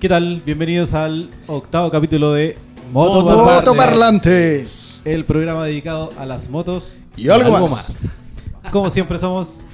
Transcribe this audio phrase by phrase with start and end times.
[0.00, 0.40] ¿Qué tal?
[0.46, 2.56] Bienvenidos al octavo capítulo de
[2.92, 3.66] Motoparlantes.
[3.66, 5.00] Motoparlantes.
[5.04, 7.02] el programa dedicado a las motos.
[7.16, 8.06] Y algo, más.
[8.70, 9.64] Como siempre somos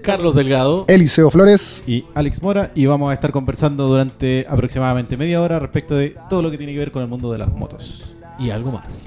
[0.00, 0.84] Carlos Delgado.
[0.86, 1.82] Eliseo Flores.
[1.88, 6.40] y Alex Mora y vamos a estar conversando durante aproximadamente media hora respecto de todo
[6.40, 8.14] lo que tiene que ver con el mundo de las motos.
[8.38, 9.02] Y algo más.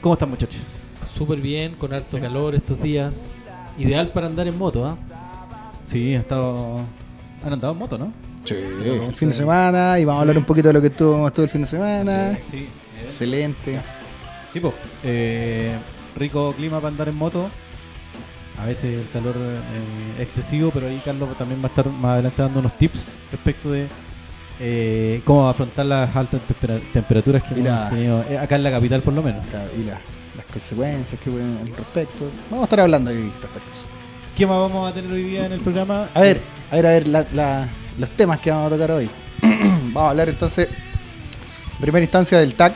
[0.00, 0.62] ¿Cómo están muchachos?
[1.12, 3.26] Súper bien, con harto calor estos días.
[3.76, 4.96] Ideal para andar en moto, ¿ah?
[5.82, 6.82] Sí, han estado...
[7.42, 8.27] Han andado en moto, ¿no?
[8.48, 8.54] Sí,
[9.08, 9.98] el fin de semana.
[9.98, 12.38] Y vamos a hablar un poquito de lo que estuvo, estuvo el fin de semana.
[12.50, 12.68] Sí.
[13.04, 13.80] Excelente.
[14.52, 14.74] Sí, po.
[15.04, 15.76] Eh,
[16.16, 17.50] rico clima para andar en moto.
[18.58, 22.42] A veces el calor eh, excesivo, pero ahí Carlos también va a estar más adelante
[22.42, 23.86] dando unos tips respecto de
[24.58, 29.14] eh, cómo afrontar las altas tempera- temperaturas que hemos tenido acá en la capital por
[29.14, 29.44] lo menos.
[29.78, 30.00] Y la-
[30.36, 32.24] las consecuencias que pueden al respecto.
[32.50, 33.82] Vamos a estar hablando ahí respecto a eso.
[34.36, 36.08] ¿Qué más vamos a tener hoy día en el programa?
[36.14, 36.40] A ver,
[36.72, 37.68] a ver, a ver, la- la-
[37.98, 39.08] los temas que vamos a tocar hoy.
[39.42, 42.74] vamos a hablar entonces, en primera instancia, del TAC.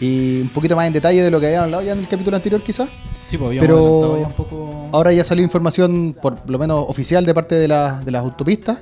[0.00, 2.36] Y un poquito más en detalle de lo que habíamos hablado ya en el capítulo
[2.36, 2.88] anterior, quizás.
[3.26, 4.88] Sí, pues pero ya un poco...
[4.92, 8.80] Ahora ya salió información, por lo menos oficial, de parte de, la- de las autopistas.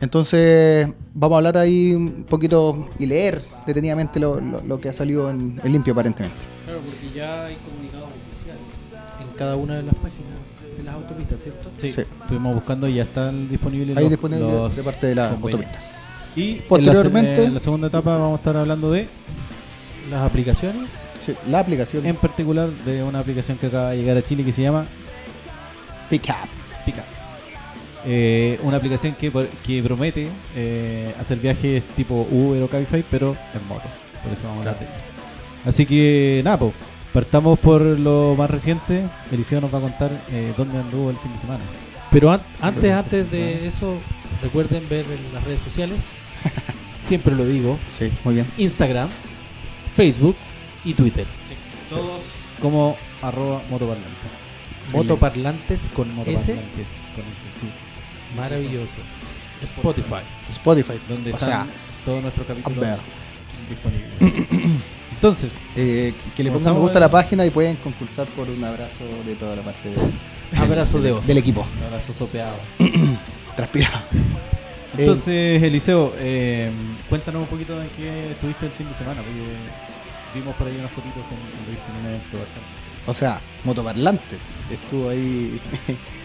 [0.00, 4.92] Entonces, vamos a hablar ahí un poquito y leer detenidamente lo, lo- lo que ha
[4.92, 6.36] salido en, en limpio, aparentemente.
[6.64, 8.62] Claro, porque ya hay comunicados oficiales
[9.20, 10.37] en cada una de las páginas
[11.08, 11.70] autopistas, ¿cierto?
[11.76, 12.00] Sí, Sí.
[12.20, 15.62] estuvimos buscando y ya están disponibles Ahí los- disponible los de parte de las convenios.
[15.64, 15.98] autopistas.
[16.36, 19.06] Y Posteriormente- en la, se- en la segunda etapa vamos a estar hablando de,
[20.10, 20.88] Las aplicaciones.
[21.20, 24.52] Sí, la aplicación en particular, de una aplicación que acaba de llegar a Chile que
[24.52, 24.86] se llama
[26.08, 26.34] Pickup.
[26.86, 27.04] Pickup.
[28.06, 29.30] Eh, una aplicación que,
[29.66, 33.82] que promete eh, hacer viajes tipo Uber o Cabify, pero en moto.
[34.22, 34.86] Por eso vamos a hablar de.
[35.68, 36.58] Así que nada,
[37.18, 39.04] partamos por lo más reciente.
[39.32, 41.64] Eliseo nos va a contar eh, dónde anduvo el fin de semana.
[42.12, 43.98] Pero an- antes, antes de eso,
[44.40, 45.98] recuerden ver en las redes sociales.
[47.00, 47.76] Siempre lo digo.
[47.90, 48.46] Sí, muy bien.
[48.56, 49.08] Instagram,
[49.96, 50.36] Facebook
[50.84, 51.26] y Twitter.
[51.90, 52.22] Todos
[52.60, 54.30] como arroba motoparlantes.
[54.78, 55.08] Excelente.
[55.08, 56.14] Motoparlantes con S.
[56.18, 57.66] Motoparlantes, con ese, sí.
[58.36, 58.92] Maravilloso.
[59.60, 60.22] Spotify.
[60.48, 61.00] Spotify.
[61.08, 61.66] Donde o están sea,
[62.04, 62.86] todos nuestros capítulos
[63.68, 64.77] disponibles.
[65.18, 68.62] Entonces, eh, que le pongan me gusta a la página y pueden concursar por un
[68.62, 71.26] abrazo de toda la parte de- Abrazo de oso.
[71.26, 71.66] del equipo.
[71.76, 72.54] un abrazo sopeado.
[73.56, 73.98] Transpirado.
[74.96, 76.70] Entonces, Eliseo, eh,
[77.08, 80.92] cuéntanos un poquito en qué estuviste el fin de semana, porque vimos por ahí unas
[80.92, 82.68] fotitos con en un evento bastante.
[83.08, 84.60] O sea, motoparlantes.
[84.70, 85.60] Estuvo ahí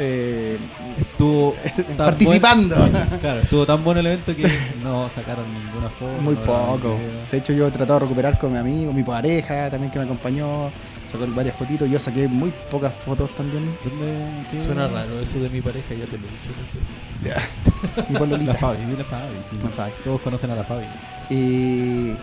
[0.00, 0.58] eh,
[0.98, 1.54] Estuvo
[1.96, 2.76] participando.
[3.20, 4.48] claro, estuvo tan bueno el evento que
[4.82, 6.22] no sacaron ninguna foto.
[6.22, 6.98] Muy no poco.
[7.30, 10.04] De hecho, yo he tratado de recuperar con mi amigo, mi pareja también que me
[10.06, 10.70] acompañó.
[11.12, 11.90] Sacó varias fotitos.
[11.90, 13.64] Yo saqué muy pocas fotos también.
[13.84, 14.46] ¿Dónde?
[14.50, 14.64] qué?
[14.64, 18.12] Suena raro eso de mi pareja, ya te lo he dicho muchas veces.
[18.12, 18.54] La Lolita.
[18.54, 19.36] Fabi, la Fabi.
[19.50, 19.58] sí.
[19.62, 19.92] La Fabi.
[20.04, 20.86] Todos conocen a la Fabi.
[21.28, 22.14] Y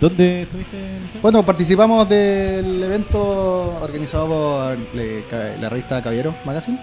[0.00, 0.78] ¿Dónde estuviste,
[1.20, 6.78] bueno, participamos del evento organizado por eh, la revista Caballero Magazine.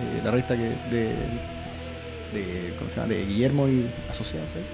[0.00, 1.14] Eh, la revista que de,
[2.32, 3.08] de, ¿cómo se llama?
[3.08, 4.66] de Guillermo y asociados ahí.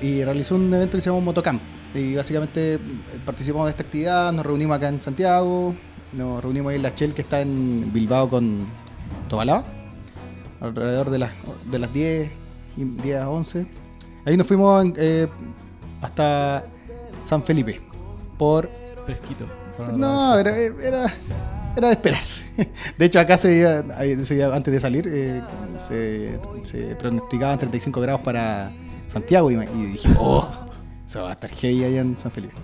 [0.00, 1.60] Y, y realizó un evento que se llama Motocamp.
[1.94, 2.80] Y básicamente eh,
[3.24, 5.74] participamos de esta actividad, nos reunimos acá en Santiago,
[6.12, 8.66] nos reunimos ahí en la Shell que está en Bilbao con
[9.28, 9.64] Tobalaba,
[10.60, 11.32] alrededor de las,
[11.70, 12.30] de las 10,
[12.78, 13.66] y 10 a 11.
[14.24, 15.26] Ahí nos fuimos eh,
[16.00, 16.64] hasta
[17.22, 17.80] San Felipe
[18.38, 18.70] por
[19.04, 19.46] Fresquito.
[19.94, 21.14] no, era, era,
[21.76, 22.44] era de esperarse.
[22.98, 25.42] De hecho, acá se antes de salir, eh,
[25.78, 28.72] se, se pronosticaban 35 grados para
[29.06, 30.48] Santiago y, y dije, oh,
[31.06, 32.54] se va a estar heavy allá en San Felipe.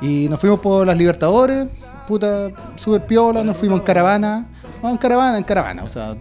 [0.00, 1.68] Y nos fuimos por las Libertadores,
[2.06, 4.46] puta, súper piola, nos fuimos en caravana.
[4.82, 6.14] No, en caravana, en caravana, o sea,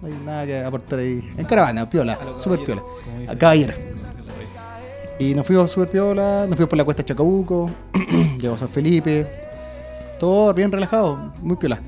[0.00, 1.32] no hay nada que aportar ahí.
[1.36, 2.82] En caravana, piola, súper piola.
[3.28, 3.74] A caballero.
[5.18, 7.70] Y nos fuimos súper piola, nos fuimos por la cuesta Chacabuco,
[8.38, 9.49] llegamos a San Felipe,
[10.20, 11.80] todo bien relajado, muy piola.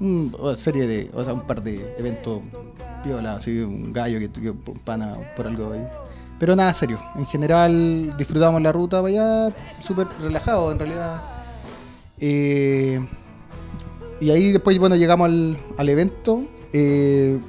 [0.00, 2.40] Un- una serie de, o sea, un par de eventos
[3.02, 4.52] piola, así, un gallo que, que
[4.84, 5.84] pana por algo ahí.
[6.38, 11.22] Pero nada serio, en general disfrutamos la ruta para allá, súper relajado en realidad.
[12.18, 13.00] Eh,
[14.20, 16.44] y ahí después, bueno, llegamos al, al evento.
[16.72, 17.40] eh,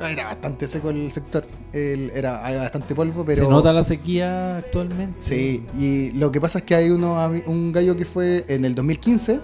[0.00, 3.44] era bastante seco el sector, el- era, había bastante polvo, pero...
[3.44, 5.20] ¿Se nota la sequía actualmente?
[5.20, 7.16] Sí, y lo que pasa es que hay uno,
[7.46, 9.40] un gallo que fue en el 2015,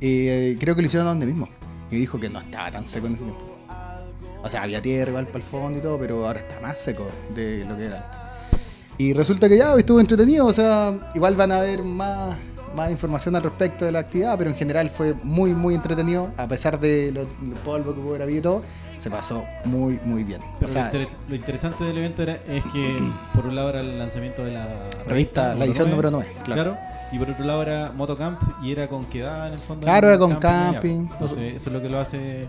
[0.00, 1.48] eh, creo que lo hicieron donde mismo,
[1.90, 3.44] y dijo que no estaba tan seco en ese tiempo.
[4.42, 7.06] O sea, había tierra igual para el fondo y todo, pero ahora está más seco
[7.34, 8.18] de lo que era.
[8.96, 12.36] Y resulta que ya estuvo entretenido, o sea, igual van a haber más,
[12.74, 16.48] más información al respecto de la actividad, pero en general fue muy, muy entretenido, a
[16.48, 17.26] pesar de lo,
[17.64, 18.62] polvo que haber habido y todo,
[18.98, 20.40] se pasó muy, muy bien.
[20.58, 22.98] Pero O sea, lo, interes- lo interesante del evento era, es que
[23.34, 24.66] por un lado era el lanzamiento de la
[25.06, 26.62] revista, la edición número 9, Claro.
[26.62, 26.76] claro.
[27.10, 29.84] Y por otro lado era Motocamp y era con quedada en el fondo.
[29.86, 30.40] Claro, era con allá.
[30.40, 31.08] camping.
[31.10, 32.46] Entonces, eso es lo que lo hace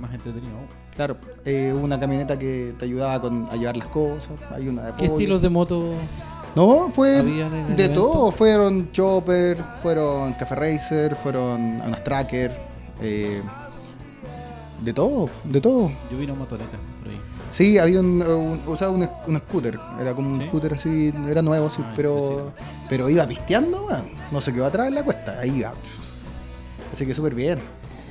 [0.00, 0.54] más entretenido.
[0.96, 4.82] Claro, eh, hubo una camioneta que te ayudaba con, a llevar las cosas, hay una
[4.86, 5.92] de ¿Qué estilos de moto?
[6.56, 7.94] No, fue de evento?
[8.00, 8.30] todo.
[8.32, 12.52] Fueron chopper, fueron café racer, fueron unos tracker,
[13.02, 13.42] eh,
[14.84, 15.90] de todo, de todo.
[16.10, 17.20] Yo vi una motoneta por ahí.
[17.50, 20.46] Sí, había un, un- o sea, un, un scooter, era como un ¿Sí?
[20.48, 22.52] scooter así, era nuevo, sí, Ah, pero,
[22.88, 24.04] pero iba pisteando, weón.
[24.32, 25.72] no se quedó atrás en la cuesta, ahí iba.
[26.92, 27.58] Así que súper bien.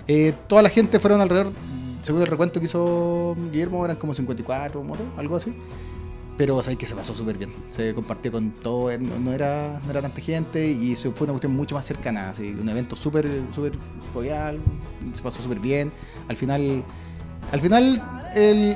[0.08, 1.52] Eh, toda la gente fueron alrededor,
[2.02, 5.56] según el recuento que hizo Guillermo, eran como 54 motos, algo así.
[6.36, 7.52] Pero o que se pasó súper bien.
[7.70, 11.26] Se compartió con todo, eh, no, no era, no era tanta gente y se- fue
[11.26, 12.32] una cuestión mucho más cercana.
[12.32, 13.74] Así, un evento súper súper
[14.14, 14.58] jovial,
[15.14, 15.92] se pasó súper bien.
[16.28, 16.84] Al final,
[17.52, 18.02] al final
[18.36, 18.76] el,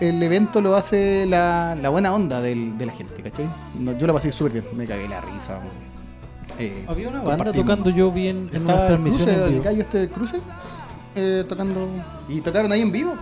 [0.00, 3.46] el evento lo hace la, la buena onda del- de la gente, ¿cachai?
[3.78, 5.58] No, yo la pasé súper bien, me cagué la risa.
[6.58, 9.64] Eh, Había una banda tocando yo vi en, Estaba unas el cruce, en el vivo.
[9.64, 10.40] gallo este del cruce,
[11.14, 11.88] eh, tocando.
[12.28, 13.14] Y tocaron ahí en vivo.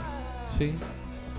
[0.59, 0.73] Sí.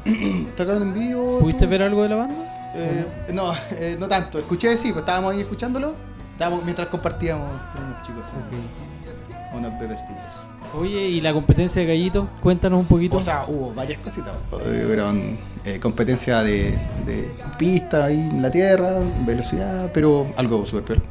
[0.57, 1.39] Tocaron en vivo.
[1.39, 2.35] ¿Pudiste ver algo de la banda?
[2.75, 4.39] Eh, no, eh, no tanto.
[4.39, 5.93] Escuché, sí, pues estábamos ahí escuchándolo.
[6.33, 8.23] Estábamos, mientras compartíamos con unos chicos.
[8.27, 10.47] eh, unos bebestitos.
[10.79, 12.27] Oye, ¿y la competencia de gallitos?
[12.41, 13.17] Cuéntanos un poquito.
[13.17, 14.31] O sea, hubo varias cositas.
[14.65, 20.83] Eh, Hubieron eh, competencia de, de pista ahí en la tierra, velocidad, pero algo súper
[20.83, 21.01] peor.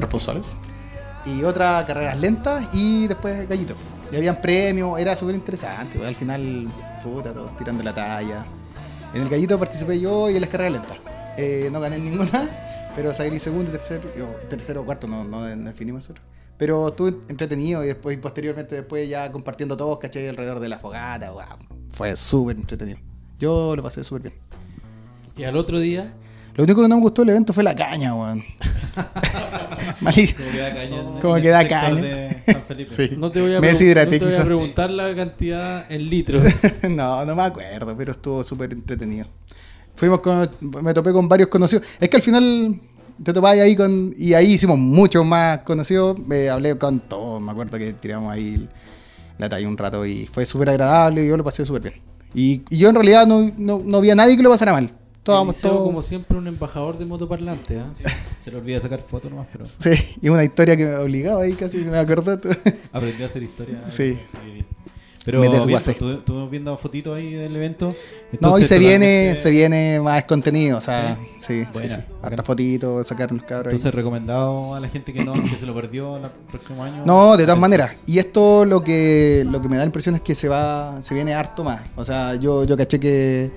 [0.00, 0.46] Responsables.
[1.24, 3.74] Y otra carreras lentas y después gallito.
[4.10, 5.98] Y habían premios, era súper interesante.
[5.98, 6.68] pues, Al final,
[7.02, 8.44] puta, todos tirando la talla.
[9.14, 10.96] En el gallito participé yo y en las carreras lentas.
[11.36, 12.48] Eh, no gané ninguna,
[12.96, 14.02] pero salí segundo, tercero,
[14.48, 16.24] tercero o cuarto, no, no, definimos nosotros.
[16.56, 20.26] Pero estuve entretenido y después, posteriormente, después ya compartiendo todos, ¿cachai?
[20.26, 21.42] Alrededor de la fogata, wow.
[21.90, 22.98] Fue súper entretenido.
[23.38, 24.34] Yo lo pasé súper bien.
[25.36, 26.12] Y al otro día,
[26.56, 28.42] Lo único que no me gustó del evento fue la caña, weón.
[30.00, 30.40] Malísimo.
[30.44, 31.20] Como que da caña.
[31.20, 32.00] Como en que ese da sector caña.
[32.02, 32.90] de San Felipe.
[32.90, 33.10] Sí.
[33.16, 36.08] no te voy a, Me pregun- deshidraté, no te voy a preguntar la cantidad en
[36.10, 36.42] litros.
[36.88, 39.26] no, no me acuerdo, pero estuvo súper entretenido.
[39.96, 40.48] Fuimos con,
[40.82, 41.84] me topé con varios conocidos.
[41.98, 42.80] Es que al final
[43.22, 46.18] te topáis ahí con, y ahí hicimos muchos más conocidos.
[46.18, 48.68] Me hablé con todos, me acuerdo que tiramos ahí
[49.38, 51.94] la talla un rato y fue súper agradable y yo lo pasé súper bien.
[52.34, 54.90] Y, y yo en realidad no, no, no vi a nadie que lo pasara mal.
[55.28, 55.82] Estábamos todos.
[55.82, 57.78] como siempre, un embajador de motoparlante.
[57.78, 57.92] ¿ah?
[58.40, 59.90] Se le olvida sacar fotos nomás, pero Sí,
[60.22, 62.32] y una historia que me obligaba ahí casi, me acordé.
[62.92, 63.82] aprendió a hacer historia.
[63.88, 64.18] Sí.
[65.26, 67.88] Pero estuvimos viendo fotitos ahí del evento.
[67.88, 71.80] No, y Entonces, se viene, se viene más contenido, o sea, sí, sí, sí.
[71.80, 72.06] bacán.
[72.22, 73.66] Hartas fotitos, sacar los cabros.
[73.66, 73.76] ahí.
[73.76, 77.04] Entonces, recomendado a la gente que no, que se lo perdió el próximo año.
[77.04, 77.96] No, de todas maneras.
[78.06, 81.12] Y esto lo que lo que me da la impresión es que se va, se
[81.12, 81.82] viene harto más.
[81.96, 83.50] O sea, yo, yo caché que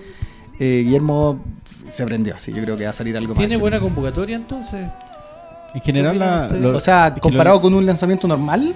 [0.64, 1.40] eh, Guillermo
[1.90, 3.62] se prendió, sí, yo creo que va a salir algo ¿Tiene más.
[3.62, 4.88] buena convocatoria entonces?
[5.74, 8.74] En general, la, ¿Qué opinan lo- O sea, comparado lo- con un lanzamiento normal,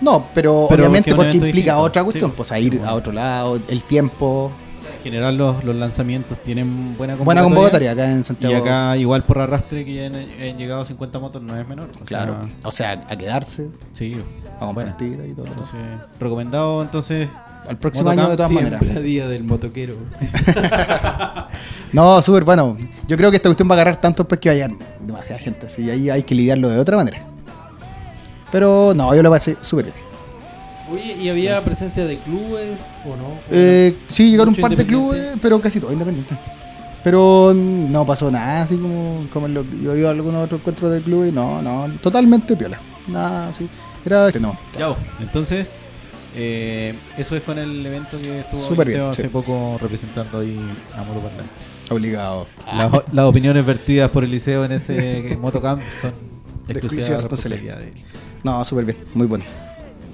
[0.00, 1.78] no, pero, Pero obviamente porque implica distinto.
[1.80, 2.88] otra cuestión, pues, pues a ir bueno.
[2.90, 4.52] a otro lado, el tiempo.
[4.98, 7.24] En general, los, los lanzamientos tienen buena convocatoria.
[7.24, 8.56] Buena convocatoria acá en Y Santiago.
[8.58, 11.88] acá, igual por arrastre, que ya han, han llegado 50 motos, no es menor.
[12.00, 12.34] O claro.
[12.34, 14.16] sea, o sea, a quedarse, sí,
[14.60, 15.44] a compartir y todo.
[15.46, 15.54] todo.
[15.54, 15.80] Entonces,
[16.20, 17.28] recomendado entonces.
[17.66, 19.02] Al próximo Motocamp, año de todas maneras.
[19.02, 19.94] Día del motoquero.
[21.92, 22.76] No, súper bueno.
[23.06, 25.66] Yo creo que esta cuestión va a agarrar tanto pues que vayan demasiada gente.
[25.66, 27.22] Así ahí hay que lidiarlo de otra manera.
[28.52, 29.96] Pero no, yo lo pasé súper bien.
[30.92, 33.28] Oye, ¿y había presencia de clubes o no?
[33.28, 36.34] ¿O Eh, sí, llegaron un par de clubes, pero casi todo independiente.
[37.04, 40.44] Pero no pasó nada así como, como en lo que yo he ido a algunos
[40.44, 41.32] otros encuentros de clubes.
[41.32, 42.78] No, no, totalmente piola.
[43.06, 43.68] Nada así.
[44.04, 44.58] Era este no.
[44.78, 45.70] Ya, entonces,
[46.36, 49.28] eh, eso es con el evento que estuvo Liceo bien, hace sí.
[49.28, 50.58] poco representando ahí
[50.96, 51.46] a Motoparlantes.
[51.90, 52.46] Obligado.
[52.74, 56.12] Las, las opiniones vertidas por el liceo en ese motocamp son
[56.66, 57.92] De exclusiva exclusiva responsabilidad de
[58.44, 58.98] No, súper bien.
[59.14, 59.44] Muy bueno.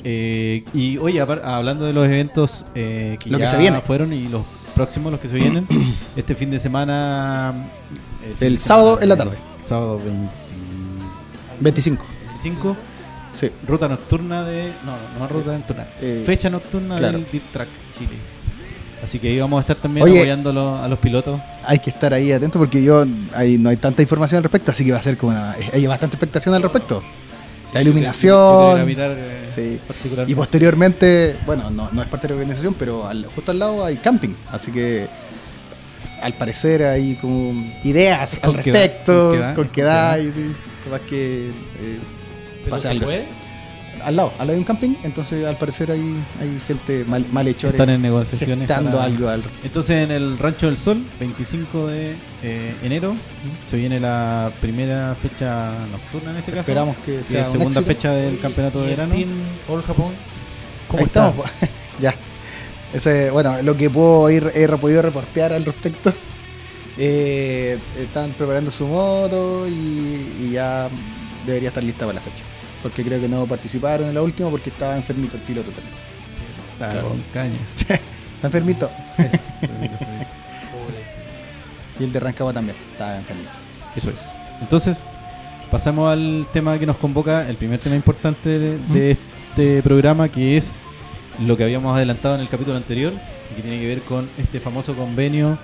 [0.05, 3.81] Eh, y oye, hablando de los eventos eh, que Lo que ya se viene.
[3.81, 4.43] fueron y los
[4.75, 5.67] próximos, los que se vienen,
[6.17, 7.55] este fin de semana.
[8.23, 9.37] eh, fin El sábado en la el tarde.
[9.63, 10.01] Sábado
[11.61, 12.05] 25.
[12.33, 12.77] 25,
[13.35, 13.51] Sí.
[13.67, 14.73] ruta nocturna de.
[14.87, 15.87] No, no, no ruta nocturna.
[16.01, 17.19] Eh, fecha nocturna claro.
[17.19, 18.17] del Deep Track Chile.
[19.03, 20.17] Así que ahí vamos a estar también Oye.
[20.19, 20.51] apoyando
[20.83, 21.39] a los, pilotos.
[21.67, 24.83] Hay que estar ahí atento porque yo ahí no hay tanta información al respecto, así
[24.83, 27.03] que va a ser como una, hay bastante expectación al respecto.
[27.75, 28.71] La iluminación.
[28.71, 29.79] Quería mirar, eh, Sí.
[30.27, 33.85] Y posteriormente, bueno, no, no es parte de la organización, pero al- justo al lado
[33.85, 35.07] hay camping, así que
[36.23, 37.53] al parecer hay como
[37.85, 41.99] ideas Con al respecto, con qué da, con qué y capaz que eh,
[42.71, 42.99] pase así.
[44.03, 47.71] Al lado, al lado de un camping, entonces al parecer hay, hay gente mal, malhechora
[47.73, 48.69] Están en negociaciones.
[48.69, 53.15] para- algo al Entonces en el Rancho del Sol, 25 de eh, enero,
[53.63, 56.61] se viene la primera fecha nocturna en este caso.
[56.63, 57.87] Esperamos que y sea la un segunda éxito.
[57.87, 59.15] fecha del campeonato de ¿Y el verano.
[59.15, 59.31] Team
[59.69, 60.13] All Japón?
[60.89, 61.29] ¿Cómo Ahí está?
[61.29, 61.51] estamos,
[62.01, 62.15] ya.
[62.93, 66.13] Ese, bueno, lo que puedo ir, he podido reportear al respecto.
[66.99, 69.73] eh, están preparando su moto y,
[70.41, 70.89] y ya
[71.47, 72.45] debería estar lista para la fecha.
[72.85, 75.95] Porque creo que no participaron en la última porque estaba enfermito el piloto también.
[76.75, 77.09] Está Claro.
[77.09, 77.59] con caña.
[77.77, 77.99] Está
[78.47, 78.89] enfermito.
[79.17, 79.43] Pobrecito.
[82.01, 83.51] Y el de Rancagua también estaba enfermito.
[83.95, 84.29] Eso es.
[84.61, 85.03] Entonces,
[85.71, 90.57] pasamos al tema que nos convoca, el primer tema importante de, de este programa, que
[90.57, 90.81] es
[91.47, 93.13] lo que habíamos adelantado en el capítulo anterior,
[93.55, 95.57] que tiene que ver con este famoso convenio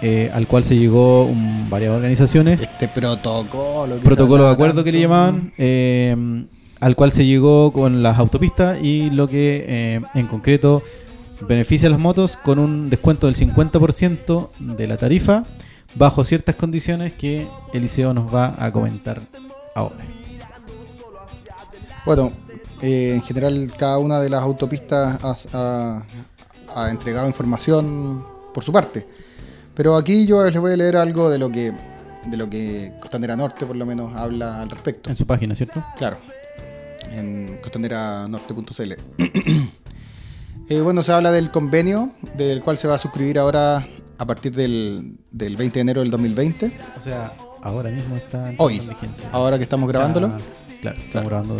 [0.00, 3.96] eh, al cual se llegó un- varias organizaciones, Este protocolo.
[3.98, 6.16] protocolo de acuerdo que le llamaban, eh,
[6.80, 10.82] al cual se llegó con las autopistas y lo que eh, en concreto
[11.48, 15.42] beneficia a las motos con un descuento del 50% de la tarifa
[15.94, 19.20] bajo ciertas condiciones que Eliseo nos va a comentar
[19.74, 19.96] ahora.
[22.04, 22.32] Bueno,
[22.82, 26.02] eh, en general cada una de las autopistas ha, ha-
[26.74, 29.06] ha entregado información por su parte.
[29.74, 31.72] Pero aquí yo les voy a leer algo de lo que
[32.26, 35.10] de lo que Costanera Norte por lo menos habla al respecto.
[35.10, 35.84] En su página, ¿cierto?
[35.96, 36.16] Claro,
[37.12, 38.92] en costaneranorte.cl.
[40.68, 43.86] Eh, bueno, se habla del convenio del cual se va a suscribir ahora
[44.18, 46.72] a partir del, del 20 de enero del 2020.
[46.98, 49.28] O sea, ahora mismo está en Hoy, vigencia.
[49.30, 50.26] ahora que estamos O sea, grabándolo.
[50.80, 51.26] claro, estamos Claro.
[51.28, 51.54] grabando.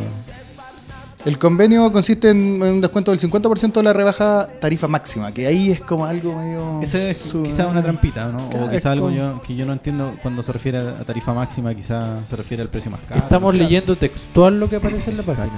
[1.27, 5.73] El convenio consiste en un descuento del 50% de la rebaja tarifa máxima, que ahí
[5.73, 6.81] es como algo medio...
[6.81, 8.49] Ese es su- quizá una trampita, ¿no?
[8.49, 11.05] Claro, o es quizá algo como- yo- que yo no entiendo cuando se refiere a
[11.05, 13.21] tarifa máxima, quizá se refiere al precio más caro.
[13.21, 13.65] Estamos claro.
[13.69, 15.51] leyendo textual lo que aparece en la página.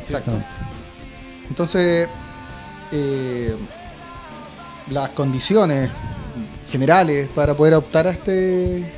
[0.00, 0.32] Exacto.
[1.48, 2.08] Entonces,
[2.92, 3.56] eh,
[4.88, 5.90] las condiciones
[6.70, 8.88] generales para poder optar a este,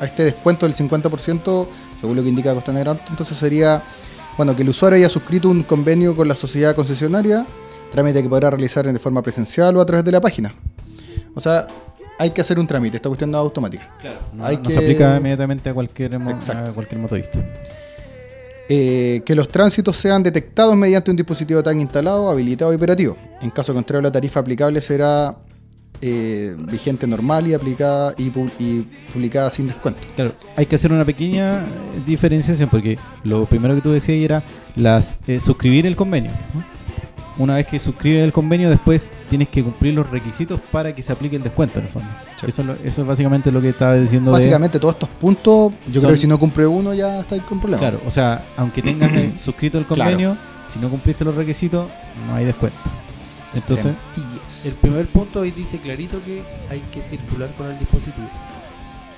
[0.00, 1.66] a este descuento del 50%,
[2.00, 3.82] según lo que indica Costanera entonces sería,
[4.36, 7.46] bueno, que el usuario haya suscrito un convenio con la sociedad concesionaria,
[7.90, 10.52] trámite que podrá realizar de forma presencial o a través de la página.
[11.34, 11.66] O sea,
[12.18, 13.88] hay que hacer un trámite, esta cuestión no es automática.
[14.34, 16.70] No, Hay no que- se aplica inmediatamente a cualquier, mo- Exacto.
[16.70, 17.38] a cualquier motorista.
[18.68, 23.16] Eh, que los tránsitos sean detectados mediante un dispositivo TAG instalado, habilitado y operativo.
[23.40, 25.36] En caso contrario, la tarifa aplicable será
[26.02, 30.00] eh, vigente normal y aplicada y, pu- y publicada sin descuento.
[30.14, 31.64] Claro, hay que hacer una pequeña
[32.06, 34.42] diferenciación porque lo primero que tú decías era
[34.76, 36.30] las eh, suscribir el convenio.
[37.38, 41.12] Una vez que suscribes el convenio, después tienes que cumplir los requisitos para que se
[41.12, 42.08] aplique el descuento en el fondo.
[42.40, 42.46] Sí.
[42.48, 44.30] Eso, es lo- eso es básicamente lo que estaba diciendo.
[44.30, 47.36] de- Básicamente, todos estos puntos, yo Son- creo que si no cumple uno, ya está
[47.44, 47.80] con problemas.
[47.80, 50.34] Claro, o sea, aunque tengas suscrito el convenio,
[50.72, 51.86] si no cumpliste los requisitos,
[52.26, 52.78] no hay descuento.
[53.54, 53.92] Entonces.
[54.64, 58.28] El primer punto ahí dice clarito que hay que circular con el dispositivo.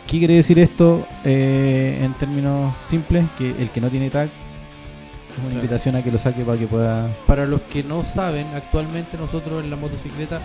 [0.06, 3.26] ¿qué quiere decir esto eh, en términos simples?
[3.36, 5.54] Que el que no tiene tag es una Claro.
[5.56, 9.62] invitación a que lo saque para que pueda Para los que no saben, actualmente nosotros
[9.62, 10.40] en la motocicleta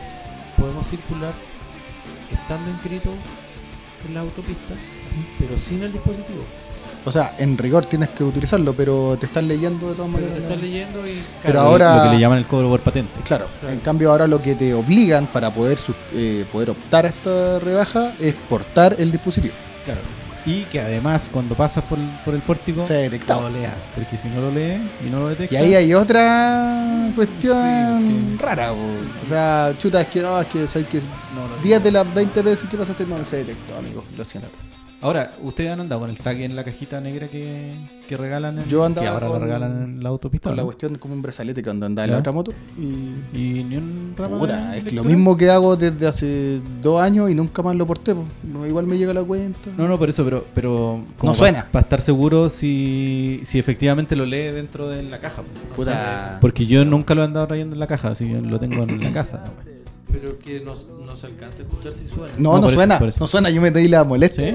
[0.58, 1.34] podemos circular
[2.32, 3.14] estando inscritos
[4.08, 4.74] en la autopista,
[5.40, 6.44] pero sin el dispositivo.
[7.06, 10.36] O sea, en rigor tienes que utilizarlo, pero te están leyendo de todas Pero maneras.
[10.38, 13.12] te estás leyendo y Pero claro, ahora- lo que le llaman el cobro por patente.
[13.26, 13.74] Claro, Claro.
[13.74, 15.78] en cambio ahora lo que te obligan para poder,
[16.14, 19.54] eh, poder optar a esta rebaja es portar el dispositivo.
[19.84, 20.00] Claro.
[20.46, 23.36] Y que además cuando pasas por, el- por el pórtico Se detecta.
[23.40, 23.74] lo leas.
[23.96, 25.54] Porque si no lo lees y no lo detectas.
[25.54, 28.76] Y ahí hay otra cuestión Sí, rara, po.
[29.26, 32.14] o sea, chuta, es que, no, es que, ¿sabes que no lo 10 de las
[32.14, 34.50] 20 veces que pasaste no se detectó, amigo, lo siento.
[35.04, 37.74] Ahora, ¿ustedes han andado con el tag en la cajita negra que,
[38.08, 38.60] que regalan?
[38.60, 40.50] En, Yo andaba que ahora con- lo regalan en la autopista.
[40.50, 42.16] Con la cuestión como un brazalete cuando andaba en Ya.
[42.16, 43.38] la otra moto y...
[43.38, 47.30] Y ni un ramo Puta, es que lo mismo que hago desde hace dos años
[47.30, 48.24] y nunca más lo porté, po.
[48.66, 49.60] Igual me llega la cuenta.
[49.78, 51.68] No, no, por eso, pero, pero No suena.
[51.70, 55.42] Para estar seguro si, si efectivamente lo lee dentro de la caja.
[55.42, 55.76] po.
[55.76, 56.38] Puta.
[56.40, 59.04] Porque yo nunca lo he andado trayendo en la caja, así que lo tengo en
[59.04, 59.44] la casa.
[60.14, 62.34] Pero que no, no se alcanza a escuchar si suena.
[62.38, 64.52] No, No, suena, no suena, yo me di la molestia.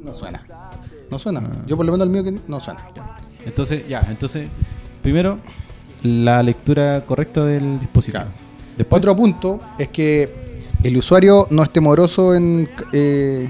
[0.00, 0.44] No suena.
[1.10, 1.42] No suena.
[1.44, 1.64] Ah.
[1.66, 2.86] Yo por lo menos el mío que no suena.
[3.44, 4.48] Entonces, ya, entonces,
[5.02, 5.38] primero,
[6.04, 8.22] la lectura correcta del dispositivo.
[8.22, 8.30] Claro.
[8.76, 13.48] Después, Otro punto es que el usuario no esté moroso en, eh,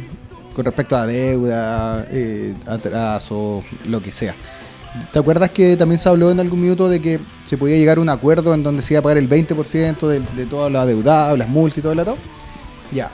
[0.55, 4.35] con respecto a deuda, eh, atraso, lo que sea.
[5.13, 8.01] ¿Te acuerdas que también se habló en algún minuto de que se podía llegar a
[8.01, 11.37] un acuerdo en donde se iba a pagar el 20% de, de todas las deudas,
[11.39, 12.17] las multas y todo el atado?
[12.93, 13.11] Ya.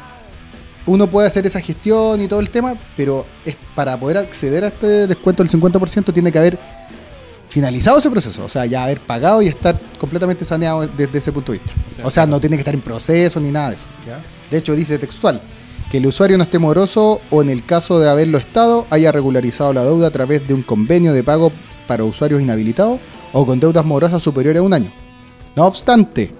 [0.86, 4.68] Uno puede hacer esa gestión y todo el tema, pero es para poder acceder a
[4.68, 6.58] este descuento del 50% tiene que haber
[7.48, 11.52] finalizado ese proceso, o sea, ya haber pagado y estar completamente saneado desde ese punto
[11.52, 11.72] de vista.
[11.72, 12.36] O sea, O sea, claro.
[12.36, 13.84] no tiene que estar en proceso ni nada de eso.
[14.06, 14.20] ¿Ya?
[14.50, 15.40] De hecho, dice textual
[15.90, 19.72] que el usuario no esté moroso o en el caso de haberlo estado, haya regularizado
[19.72, 21.52] la deuda a través de un convenio de pago
[21.86, 22.98] para usuarios inhabilitados
[23.32, 24.90] o con deudas morosas superiores a un año.
[25.56, 26.32] No obstante,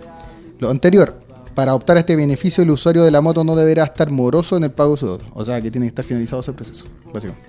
[0.58, 1.20] lo anterior,
[1.54, 4.64] para optar a este beneficio, el usuario de la moto no deberá estar moroso en
[4.64, 5.24] el pago de su deuda.
[5.34, 7.48] O sea, que tiene que estar finalizado ese proceso, básicamente.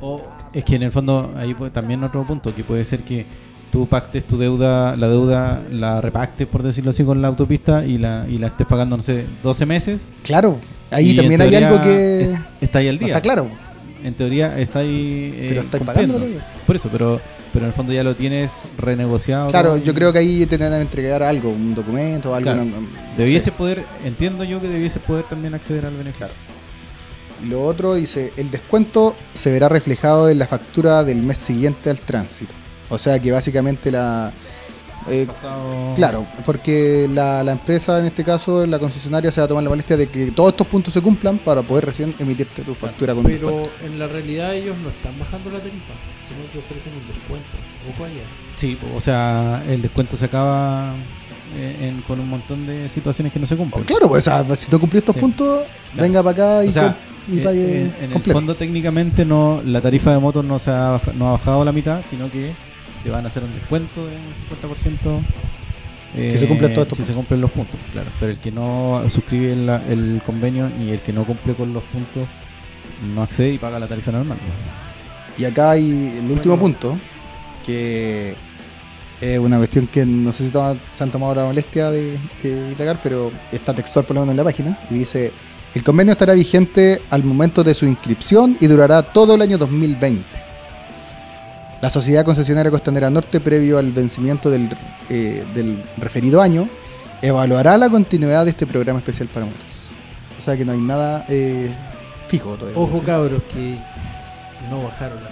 [0.00, 0.20] O
[0.52, 3.24] es que en el fondo, ahí puede- también otro punto, que puede ser que
[3.70, 7.98] tú pactes tu deuda, la deuda la repactes, por decirlo así, con la autopista y
[7.98, 10.10] la, y la estés pagando, no sé, 12 meses.
[10.22, 10.58] Claro,
[10.90, 13.08] ahí también hay algo que es- Está ahí al no día.
[13.08, 13.48] está claro.
[14.04, 15.32] En teoría está ahí.
[15.36, 16.46] eh, Pero estáis todavía.
[16.66, 17.20] Por eso, pero,
[17.52, 19.48] pero en el fondo ya lo tienes renegociado.
[19.48, 22.50] Claro, yo creo que ahí tendrán que entregar algo, un documento o algo.
[22.50, 22.64] Claro.
[22.64, 26.28] no- no Debiese poder, entiendo yo que debiese poder también acceder al beneficio.
[27.48, 32.00] Lo otro dice, el descuento se verá reflejado en la factura del mes siguiente al
[32.00, 32.54] tránsito.
[32.88, 34.32] O sea que básicamente la...
[35.08, 39.48] eh, Pasado- claro, porque la, la empresa en este caso, la concesionaria, se va a
[39.48, 42.74] tomar la molestia de que todos estos puntos se cumplan para poder recién emitirte tu
[42.74, 43.70] factura con Pero descuento.
[43.84, 45.92] en la realidad ellos no están bajando la tarifa,
[46.28, 47.48] sino que ofrecen un descuento.
[47.94, 48.22] Ojo allá.
[48.56, 50.92] Sí, o sea, el descuento se acaba
[51.56, 53.84] eh, en- con un montón de situaciones que no se cumplen.
[53.84, 55.20] Claro, pues o sea, si no cumplís estos Sí.
[55.20, 56.02] puntos, Claro.
[56.02, 56.96] venga para acá y, O sea,
[57.30, 60.70] y eh, pague en, en el fondo técnicamente no la tarifa de motos no se
[60.70, 62.52] ha, no ha bajado a la mitad, sino que
[63.02, 65.20] te van a hacer un descuento de un 50%
[66.14, 68.10] eh, Si se cumplen todos estos si se cumplen los puntos, claro.
[68.20, 72.28] Pero el que no suscribe el convenio y el que no cumple con los puntos
[73.14, 74.38] no accede y paga la tarifa normal.
[75.38, 76.76] Y acá hay el último Bueno.
[76.78, 76.98] punto,
[77.64, 78.34] que
[79.20, 82.50] es una cuestión que no sé si toma- se han tomado la molestia de, de
[82.72, 85.32] indagar, pero está textual por lo menos en la página, y dice,
[85.74, 90.22] el convenio estará vigente al momento de su inscripción y durará todo el año 2020.
[91.82, 94.68] La Sociedad Concesionaria Costanera Norte, previo al vencimiento del,
[95.10, 96.68] eh, del referido año,
[97.20, 99.60] evaluará la continuidad de este programa especial para motos.
[100.38, 101.70] O sea que no hay nada eh,
[102.28, 102.78] fijo todavía.
[102.80, 103.76] Ojo cabros que
[104.70, 105.30] no bajaron la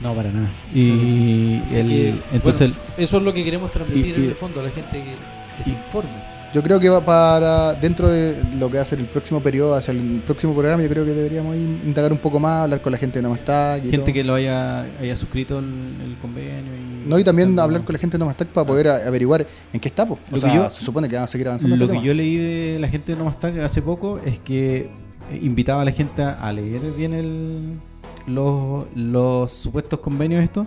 [0.00, 0.46] No, para nada.
[0.72, 4.34] Y Así el, que, entonces bueno, eso es lo que queremos transmitir y- en el
[4.34, 5.14] fondo a la gente que,
[5.58, 6.10] que se informe.
[6.54, 9.74] Yo creo que va para dentro de lo que va a ser el próximo periodo,
[9.74, 12.98] hacia el próximo programa, yo creo que deberíamos indagar un poco más, hablar con la
[12.98, 14.12] gente de Nomastag y gente todo.
[14.12, 15.64] que lo haya, haya suscrito el,
[16.04, 16.72] el convenio.
[16.76, 19.88] Y, No, y también hablar con la gente de Nomastag para poder averiguar en qué
[19.88, 20.06] está.
[20.06, 20.14] po.
[20.14, 21.74] O Lo sea, que yo- se supone que vamos a seguir avanzando.
[21.74, 22.06] Lo este que tema.
[22.06, 24.90] yo leí de la gente de Nomastag hace poco es que
[25.30, 27.78] eh, invitaba a la gente a, a leer bien el,
[28.26, 30.66] los, los supuestos convenios estos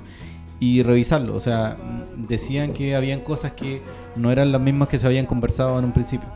[0.60, 1.36] y revisarlo.
[1.36, 1.78] O sea,
[2.16, 3.82] decían que habían cosas que
[4.16, 6.30] no eran las mismas que se habían conversado en un principio.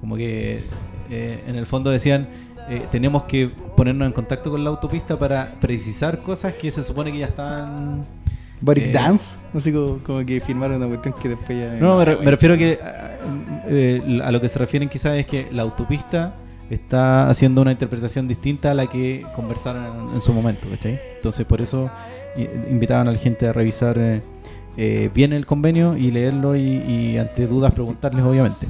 [0.00, 0.62] Como que
[1.10, 2.28] eh, en el fondo decían,
[2.68, 7.10] eh, tenemos que ponernos en contacto con la autopista para precisar cosas que se supone
[7.12, 8.04] que ya están...
[8.60, 11.74] Boric eh, Dance, así como, como que firmaron una cuestión que después ya.
[11.74, 13.16] No, me, re- me refiero que ah,
[13.68, 16.34] eh, a lo que se refieren quizás es que la autopista
[16.68, 20.98] está haciendo una interpretación distinta a la que conversaron en, en su momento, ¿cachai?
[21.16, 21.88] Entonces por eso
[22.70, 24.22] invitaban a la gente a revisar eh,
[24.76, 28.68] eh, bien el convenio y leerlo y, y ante dudas preguntarles obviamente.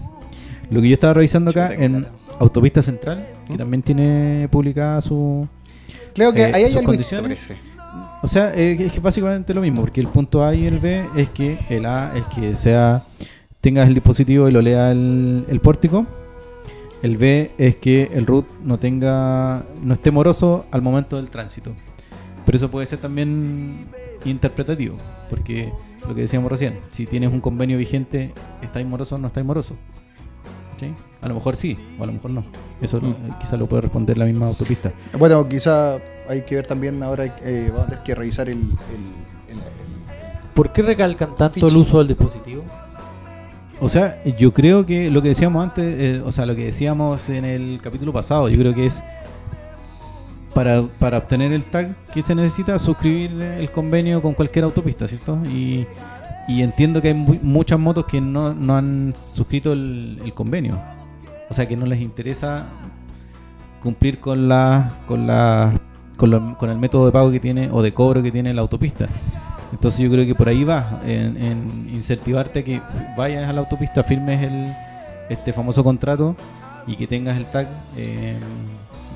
[0.71, 2.07] Lo que yo estaba revisando acá en
[2.39, 3.57] Autopista Central, que ¿Mm?
[3.57, 5.47] también tiene publicada su...
[6.15, 7.49] Creo que eh, ahí hay sus algo condiciones.
[8.23, 11.05] O sea, eh, es que básicamente lo mismo, porque el punto A y el B
[11.17, 13.05] es que el A es que sea
[13.61, 16.07] tengas el dispositivo y lo lea el, el pórtico.
[17.03, 21.73] El B es que el root no tenga no esté moroso al momento del tránsito.
[22.49, 23.89] Pero eso puede ser también
[24.25, 24.97] interpretativo,
[25.29, 25.71] porque
[26.09, 28.33] lo que decíamos recién, si tienes un convenio vigente,
[28.63, 29.77] ¿estáis moroso o no estáis moroso?
[30.81, 30.91] ¿Sí?
[31.21, 32.45] A lo mejor sí, o a lo mejor no.
[32.81, 33.39] Eso Mm.
[33.39, 34.95] quizás lo puede responder la misma autopista.
[35.19, 38.57] Bueno, quizá hay que ver también ahora, eh, vamos a tener que revisar el.
[38.57, 39.59] el- el-
[40.55, 42.65] ¿Por qué recalcan tanto el uso del dispositivo?
[43.79, 47.29] O sea, yo creo que lo que decíamos antes, eh, o sea, lo que decíamos
[47.29, 49.03] en el capítulo pasado, yo creo que es
[50.59, 55.39] para, para obtener el tag que se necesita suscribir el convenio con cualquier autopista, ¿cierto?
[55.47, 55.87] Y,
[56.49, 60.77] y entiendo que hay mu- muchas motos que no, no han suscrito el, convenio.
[61.49, 62.65] O sea, que no les interesa
[63.81, 65.79] cumplir con la, con la,
[66.17, 69.07] con, el método de pago que tiene o de cobro que tiene la autopista.
[69.71, 72.83] Entonces yo creo que por ahí va, en, en incentivarte a que
[73.17, 74.75] vayas a la autopista, firmes el,
[75.29, 76.35] este famoso contrato
[76.89, 78.41] y que tengas el tag eh,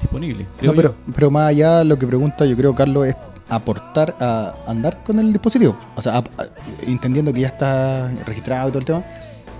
[0.02, 0.46] disponible.
[0.58, 1.12] creo No, pero, yo.
[1.14, 3.16] pero más allá lo que pregunta, yo creo, Carlos, es
[3.48, 5.76] aportar a andar con el dispositivo.
[5.96, 6.46] O sea, a- a-
[6.86, 9.02] entendiendo que ya está registrado y todo el tema,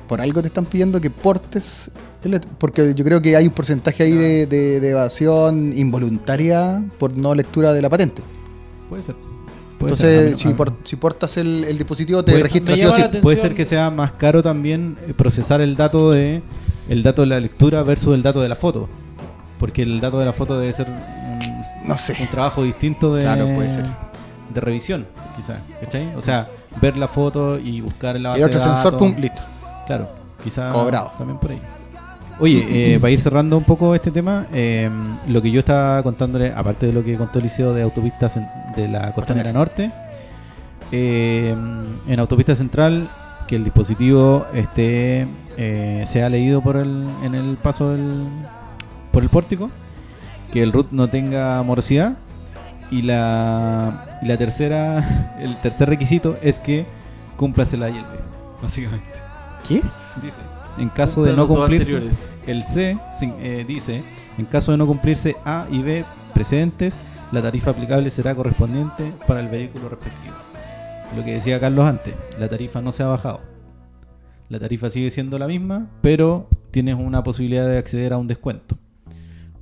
[0.09, 1.91] por algo te están pidiendo que portes,
[2.25, 7.17] el- porque yo creo que hay un porcentaje ahí de, de- de evasión involuntaria por
[7.17, 8.23] no lectura de la patente.
[8.89, 9.15] Puede ser.
[9.79, 12.81] Puede ser, Entonces, mí- si, por- si portas el, el dispositivo, te Puede- registra me
[12.81, 13.01] sí o llama sí.
[13.01, 13.23] la atención.
[13.23, 16.41] Puede ser que sea más caro también eh, procesar el dato de
[16.89, 18.89] el dato de la lectura versus el dato de la foto.
[19.63, 22.17] Porque el dato de la foto debe ser un, No sé.
[22.19, 23.87] un trabajo distinto de, Claro, puede ser.
[24.53, 25.59] de revisión, quizás.
[25.81, 26.13] ¿cachai?
[26.17, 26.49] O sea,
[26.81, 29.41] ver la foto y buscar la base Y otro de sensor, pum, listo.
[29.87, 30.09] Claro,
[30.43, 31.13] quizás Cobrado.
[31.17, 31.61] también por ahí.
[32.41, 34.91] Oye, eh, para ir cerrando un poco este tema, eh,
[35.29, 38.41] lo que yo estaba contándole, aparte de lo que contó Liceo de autopistas
[38.75, 39.93] de la Costanera Norte,
[40.91, 41.55] eh,
[42.09, 43.07] en Autopista Central,
[43.47, 45.29] que el dispositivo esté
[46.05, 48.27] sea leído por el, en el paso del,
[49.13, 49.71] por el pórtico,
[50.53, 52.15] que el root no tenga morosidad
[52.91, 56.87] y la, y la tercera, el tercer requisito es que
[57.37, 58.09] cumplas el A y el B,
[58.63, 59.07] básicamente.
[59.67, 59.77] ¿Qué?
[60.21, 60.37] Dice,
[60.79, 62.29] en caso de no cumplirse, anteriores.
[62.47, 64.03] el C sin- eh, dice,
[64.39, 66.99] en caso de no cumplirse A y B precedentes,
[67.31, 70.35] la tarifa aplicable será correspondiente para el vehículo respectivo.
[71.17, 73.41] Lo que decía Carlos antes, la tarifa no se ha bajado.
[74.49, 78.77] La tarifa sigue siendo la misma, pero tienes una posibilidad de acceder a un descuento.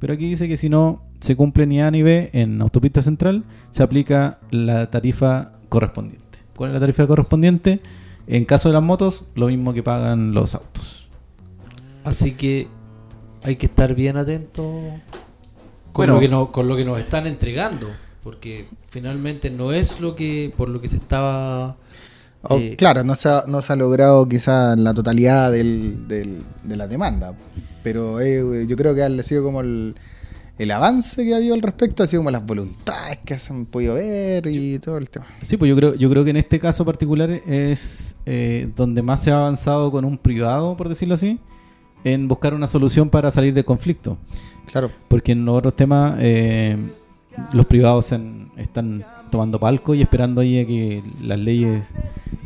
[0.01, 3.45] Pero aquí dice que si no se cumple ni A ni B en autopista central,
[3.71, 6.39] se aplica la tarifa correspondiente.
[6.57, 7.81] ¿Cuál es la tarifa correspondiente?
[8.27, 11.07] En caso de las motos, lo mismo que pagan los autos.
[12.05, 12.69] Así que
[13.43, 14.63] hay que estar bien atento
[15.93, 16.15] con, Bueno.
[16.15, 17.89] lo que nos, con lo que nos están entregando.
[18.23, 21.77] Porque finalmente no es lo que por lo que se estaba...
[22.43, 26.43] O, eh, claro, no se ha, no se ha logrado quizá la totalidad del, del-
[26.65, 27.35] de la demanda,
[27.83, 29.95] pero eh, yo creo que ha sido como el,
[30.59, 33.67] el avance que ha habido al respecto, ha sido como las voluntades que se han
[33.67, 35.27] podido ver y todo el tema.
[35.43, 39.23] Sí, pues yo creo, yo creo que en este caso particular es eh, donde más
[39.23, 41.39] se ha avanzado con un privado, por decirlo así,
[42.05, 44.17] en buscar una solución para salir del conflicto.
[44.73, 46.77] Claro, Porque en los otros temas eh,
[47.53, 48.13] los privados
[48.57, 51.85] están tomando palco y esperando ahí a que las leyes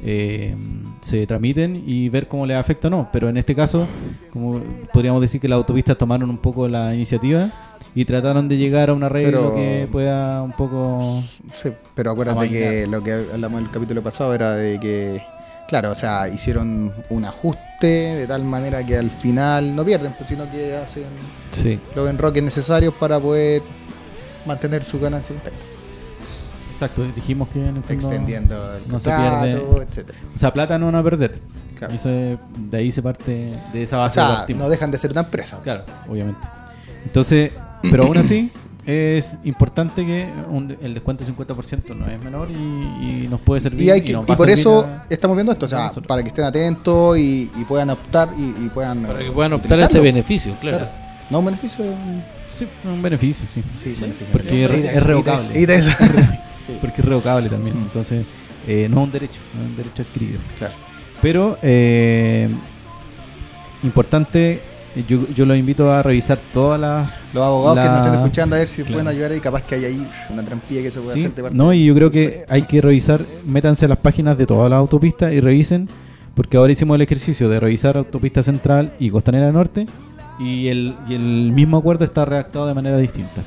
[0.03, 0.55] eh,
[1.01, 3.09] se tramiten y ver cómo les afecta o no.
[3.13, 3.87] Pero en este caso,
[4.33, 4.61] como
[4.93, 7.51] podríamos decir que las autopistas tomaron un poco la iniciativa
[7.95, 11.23] y trataron de llegar a un arreglo Pero- que pueda un poco...
[11.53, 12.71] sí, pero acuérdate Amainar.
[12.71, 15.23] que lo que hablamos en el capítulo pasado era de que,
[15.69, 20.29] claro, o sea, hicieron un ajuste de tal manera que al final no pierden, pues,
[20.29, 21.05] sino que hacen
[21.53, 21.79] Sí.
[21.95, 23.63] los enroques necesarios para poder
[24.45, 25.65] mantener su ganancia intacta,
[26.75, 27.93] Exacto, dijimos que en el fondo...
[27.95, 29.83] extendiendo el no se contrato, pierde.
[29.89, 30.19] etcétera.
[30.35, 31.39] O sea, plata no van a perder.
[31.79, 31.93] Claro.
[31.93, 32.39] Y eso es-
[32.71, 34.65] de ahí se parte de esa O base sea, partimos.
[34.65, 35.59] no dejan de ser una empresa.
[35.63, 36.41] Claro, obviamente.
[37.05, 38.51] Entonces, pero aún así,
[38.87, 43.61] es importante que un- el descuento del 50% no es menor y, y nos puede
[43.61, 43.83] servir.
[43.83, 46.29] Y, hay que, y por servir eso a- estamos viendo esto, o sea, para que
[46.29, 49.03] estén atentos y, y puedan optar y, y puedan...
[49.03, 50.79] Para que puedan optar a este beneficio, claro.
[50.79, 50.93] Claro.
[51.31, 53.65] No un beneficio, un- Sí, un beneficio, sí.
[53.83, 54.27] sí, beneficio.
[54.31, 55.49] porque es eso, revocable.
[56.67, 56.77] Sí.
[56.81, 57.79] Porque es revocable también.
[57.79, 57.83] Mm.
[57.85, 58.25] Entonces,
[58.67, 60.39] eh, no es un derecho, no es un derecho adquirido.
[60.59, 60.75] Claro.
[61.21, 62.49] Pero, eh,
[63.83, 64.61] importante,
[65.09, 68.59] yo, yo los invito a revisar todas las Los abogados que nos estén escuchando a
[68.61, 68.93] ver si Claro.
[68.95, 71.43] pueden ayudar y capaz que hay ahí una trampilla que se puede Sí, hacer de
[71.43, 71.57] parte.
[71.57, 74.79] No, y yo creo que hay que revisar, métanse a las páginas de todas las
[74.79, 75.89] autopistas y revisen,
[76.35, 79.87] porque ahora hicimos el ejercicio de revisar Autopista Central y Costanera Norte,
[80.39, 83.41] y el, y el mismo acuerdo está redactado de manera distinta.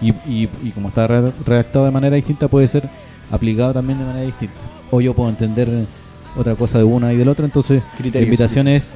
[0.00, 2.88] Y, y- y como está re- redactado de manera distinta, puede ser
[3.30, 4.54] aplicado también de manera distinta.
[4.90, 5.68] O yo puedo entender
[6.36, 7.82] otra cosa de una y del otro, entonces
[8.12, 8.94] la invitación es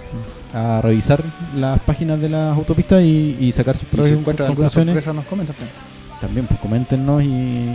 [0.55, 1.23] a revisar
[1.57, 4.95] las páginas de las autopistas y, y sacar sus si propias alguna conclusiones.
[4.95, 5.57] sorpresa nos comentan
[6.21, 6.47] también.
[6.47, 7.27] Pues coméntenos y,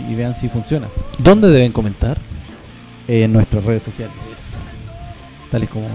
[0.08, 0.86] y vean si funciona
[1.18, 2.16] ¿Dónde deben comentar?
[3.08, 4.58] en nuestras redes sociales.
[5.50, 5.86] Tales como,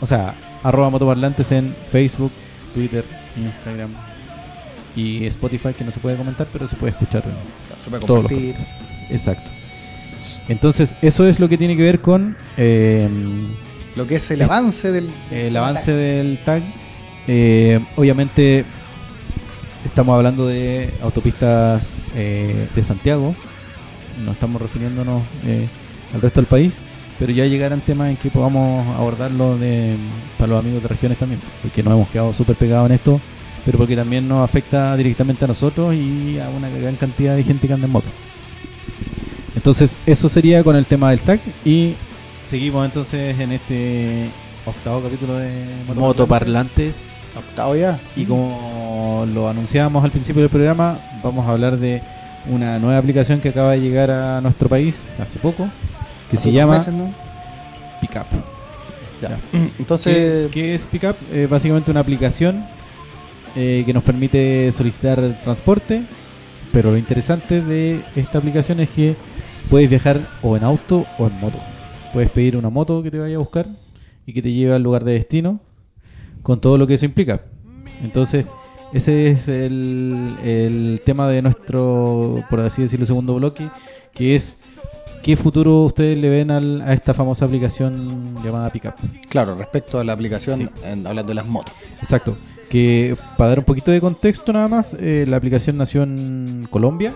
[0.00, 2.32] o sea, arroba motoparlantes en Facebook,
[2.74, 3.04] Twitter,
[3.36, 3.90] Instagram
[4.96, 7.22] y Spotify, que no se puede comentar, pero se puede escuchar.
[7.84, 8.54] Se puede compartir.
[9.10, 9.50] Exacto.
[10.48, 13.08] Entonces, eso es lo que tiene que ver con eh,
[13.94, 15.12] Lo que es el avance del...
[15.30, 16.62] el avance del tag.
[17.28, 18.64] Eh, obviamente,
[19.84, 23.34] estamos hablando de autopistas eh, de Santiago,
[24.24, 25.68] no estamos refiriéndonos eh,
[26.14, 26.78] al resto del país,
[27.18, 29.96] pero ya llegarán temas en que podamos abordarlo de,
[30.38, 33.20] para los amigos de regiones también, porque nos hemos quedado súper pegados en esto,
[33.66, 37.66] pero porque también nos afecta directamente a nosotros y a una gran cantidad de gente
[37.66, 38.06] que anda en moto.
[39.56, 41.96] Entonces, eso sería con el tema del tag y
[42.44, 44.30] seguimos entonces en este
[44.64, 45.50] octavo capítulo de
[45.96, 47.24] Motoparlantes.
[47.36, 48.00] Octavo ya.
[48.14, 52.00] y como lo anunciábamos al principio del programa, vamos a hablar de
[52.48, 55.68] una nueva aplicación que acaba de llegar a nuestro país hace poco,
[56.30, 57.12] que se llama dos meses, ¿no?
[58.00, 58.26] Pickup.
[59.20, 59.28] Ya.
[59.30, 59.40] Ya.
[59.80, 61.16] Entonces, ¿Qué, qué es Pickup?
[61.32, 62.64] Eh, básicamente una aplicación
[63.56, 66.02] eh, que nos permite solicitar transporte,
[66.72, 69.16] pero lo interesante de esta aplicación es que
[69.70, 71.58] puedes viajar o en auto o en moto.
[72.12, 73.66] Puedes pedir una moto que te vaya a buscar
[74.26, 75.60] y que te lleve al lugar de destino
[76.42, 77.42] con todo lo que eso implica.
[78.02, 78.44] Entonces,
[78.92, 83.68] ese es el, el tema de nuestro, por así decirlo, segundo bloque,
[84.12, 84.58] que es
[85.26, 88.94] qué futuro ustedes le ven al- a esta famosa aplicación llamada Pickup.
[89.28, 90.68] Claro, respecto a la aplicación, Sí.
[90.84, 91.74] en- hablando de las motos.
[91.98, 92.38] Exacto.
[92.70, 97.12] Que para dar un poquito de contexto nada más, eh, la aplicación nació en Colombia.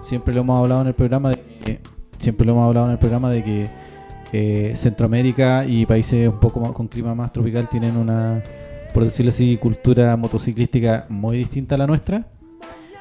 [0.00, 1.80] Siempre lo hemos hablado en el programa de que,
[2.18, 3.68] siempre lo hemos hablado en el programa de que
[4.32, 8.42] eh, Centroamérica y países un poco más con clima más tropical tienen una,
[8.94, 12.26] por decirlo así, cultura motociclística muy distinta a la nuestra.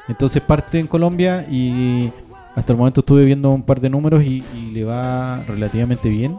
[0.10, 2.12] Entonces parte en Colombia y
[2.56, 6.38] hasta el momento estuve viendo un par de números y, le va relativamente bien.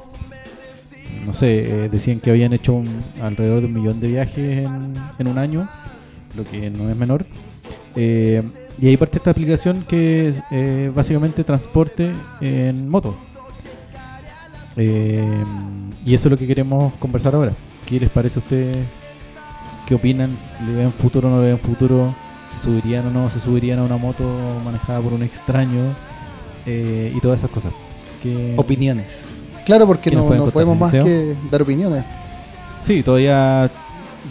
[1.25, 2.83] No sé, eh, decían que habían hecho
[3.21, 4.67] alrededor de un millón de viajes
[5.19, 5.69] en, un año,
[6.37, 7.25] lo que no es menor.
[7.97, 8.43] Eh,
[8.81, 13.17] y ahí parte esta aplicación que es eh, básicamente transporte en moto.
[14.77, 17.53] Y eso es lo que queremos conversar ahora.
[17.87, 18.77] ¿Qué les parece a ustedes?
[19.87, 20.37] ¿Qué opinan?
[20.67, 22.15] ¿Le ven futuro o no le ven futuro?
[22.57, 24.25] ¿Se subirían o no se subirían a una moto
[24.65, 25.81] manejada por un extraño?
[26.67, 27.73] Eh, y todas esas cosas.
[28.23, 29.27] ¿Qué- Opiniones.
[29.67, 32.05] Claro, porque ¿Qué nos no, podemos más que dar opiniones.
[32.83, 33.71] Sí, todavía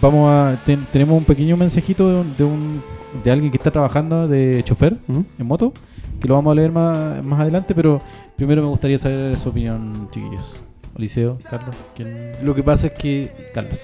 [0.02, 2.82] vamos a ten- tenemos un pequeño mensajito de, un- de un
[3.24, 5.72] de alguien que está trabajando de chofer en moto,
[6.20, 8.02] que lo vamos a leer más, más adelante, pero
[8.36, 10.56] primero me gustaría saber su opinión, chiquillos.
[10.98, 12.32] Eliseo, Carlos, ¿quién?
[12.44, 13.80] Lo que pasa es que Carlos.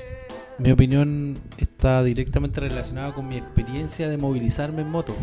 [0.60, 5.16] Mi opinión está directamente relacionada con mi experiencia de movilizarme en moto.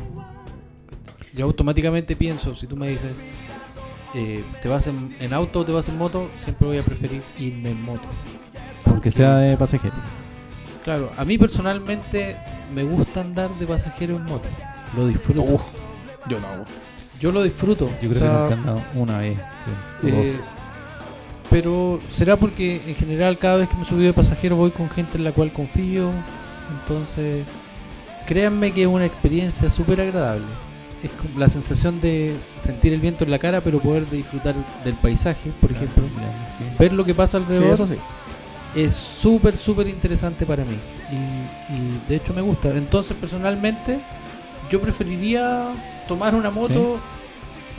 [1.35, 3.13] Yo automáticamente pienso, si tú me dices,
[4.15, 6.31] eh, ¿te vas en, en auto o te vas en moto?
[6.39, 8.09] Siempre voy a preferir irme en moto.
[8.85, 9.95] Porque sea de pasajero.
[10.85, 12.37] Claro, a mí personalmente
[12.75, 14.49] me gusta andar de pasajero en moto.
[14.97, 15.43] Lo disfruto.
[15.43, 15.63] Uf,
[16.29, 16.47] yo no.
[17.21, 17.91] Yo lo disfruto.
[18.01, 19.39] Yo o creo sea, que nunca han dado una vez.
[20.03, 20.56] Eh, dos.
[21.51, 25.17] Pero será porque en general cada vez que me subo de pasajero voy con gente
[25.19, 26.11] en la cual confío.
[26.81, 27.45] Entonces,
[28.27, 30.47] créanme que es una experiencia súper agradable.
[31.03, 34.55] Es la sensación de sentir el viento en la cara, pero poder disfrutar
[34.85, 36.03] del paisaje, por ejemplo.
[36.59, 36.65] Sí.
[36.79, 37.97] Ver lo que pasa Sí, alrededor eso sí.
[38.75, 40.77] es súper, súper interesante para mí.
[41.13, 42.71] Y, y de hecho me gusta.
[42.71, 44.01] Entonces, personalmente,
[44.71, 45.69] yo preferiría
[46.09, 46.99] tomar una moto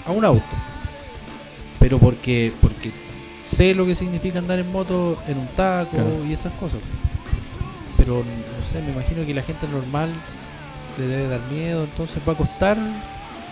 [0.06, 0.44] a un auto.
[1.80, 2.92] Pero porque, porque
[3.48, 6.26] sé lo que significa andar en moto en un taco Claro.
[6.28, 6.80] y esas cosas.
[7.98, 10.10] Pero no sé, me imagino que la gente normal
[10.98, 11.84] le debe dar miedo.
[11.86, 12.78] Entonces va a costar,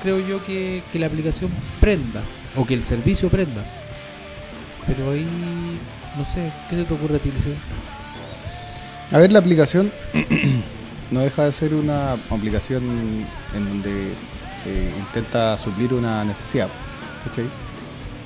[0.02, 2.22] creo yo, que, que la aplicación prenda.
[2.56, 3.64] O que el servicio prenda.
[4.88, 5.26] Pero ahí,
[6.18, 7.54] no sé, ¿qué se te ocurre a ti, Liceo?
[9.12, 9.92] A ver, la aplicación
[11.12, 12.84] no deja de ser una aplicación
[13.56, 14.14] en donde
[14.64, 16.70] se intenta suplir una necesidad.
[17.28, 17.46] ¿cachai?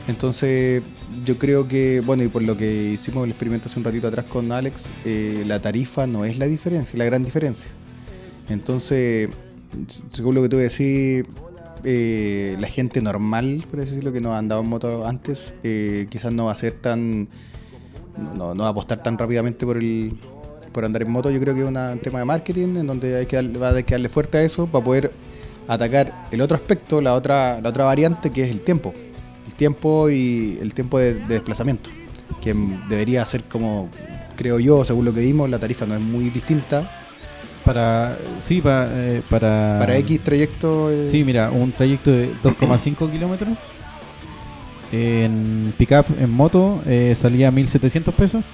[0.07, 0.83] Entonces,
[1.25, 4.25] yo creo que, bueno, y por lo que hicimos el experimento hace un ratito atrás
[4.25, 7.69] con Alex, eh, la tarifa no es la diferencia, la gran diferencia.
[8.49, 9.29] Entonces,
[10.11, 11.25] según lo que tú decís,
[11.83, 16.33] eh, la gente normal, por decirlo, que no ha andado en moto antes, eh, quizás
[16.33, 17.27] no va a ser tan.
[18.35, 20.17] No, va a apostar tan rápidamente por el
[20.73, 21.31] por andar en moto.
[21.31, 23.69] Yo creo que es un tema de marketing en donde hay que darle, va a
[23.71, 25.11] haber que darle fuerte a eso para poder
[25.67, 28.93] atacar el otro aspecto, la otra, la otra variante que es el tiempo.
[29.59, 31.89] Tiempo y el tiempo de, de desplazamiento.
[32.41, 32.55] Que
[32.89, 33.89] debería ser como,
[34.37, 36.89] creo yo, según lo que vimos, la tarifa no es muy distinta.
[37.65, 39.75] Para, sí, pa- eh, para...
[39.79, 40.89] Para X trayecto.
[40.89, 43.49] eh, Sí, mira, un trayecto de 2,5 kilómetros.
[44.91, 48.45] En pickup, en moto, eh, salía 1.700 pesos.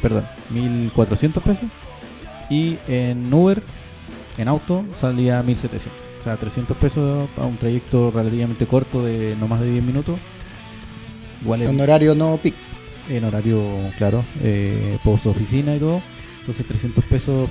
[0.00, 1.64] Perdón, 1.400 pesos.
[2.48, 3.62] Y en Uber,
[4.38, 5.88] en auto, salía 1.700.
[6.20, 10.18] O sea, 300 pesos para un trayecto relativamente corto de no más de 10 minutos.
[11.42, 12.54] Igual en, horario no pic.
[13.08, 13.62] en horario,
[13.96, 16.02] claro, eh, post oficina y todo.
[16.40, 17.48] Entonces 300 pesos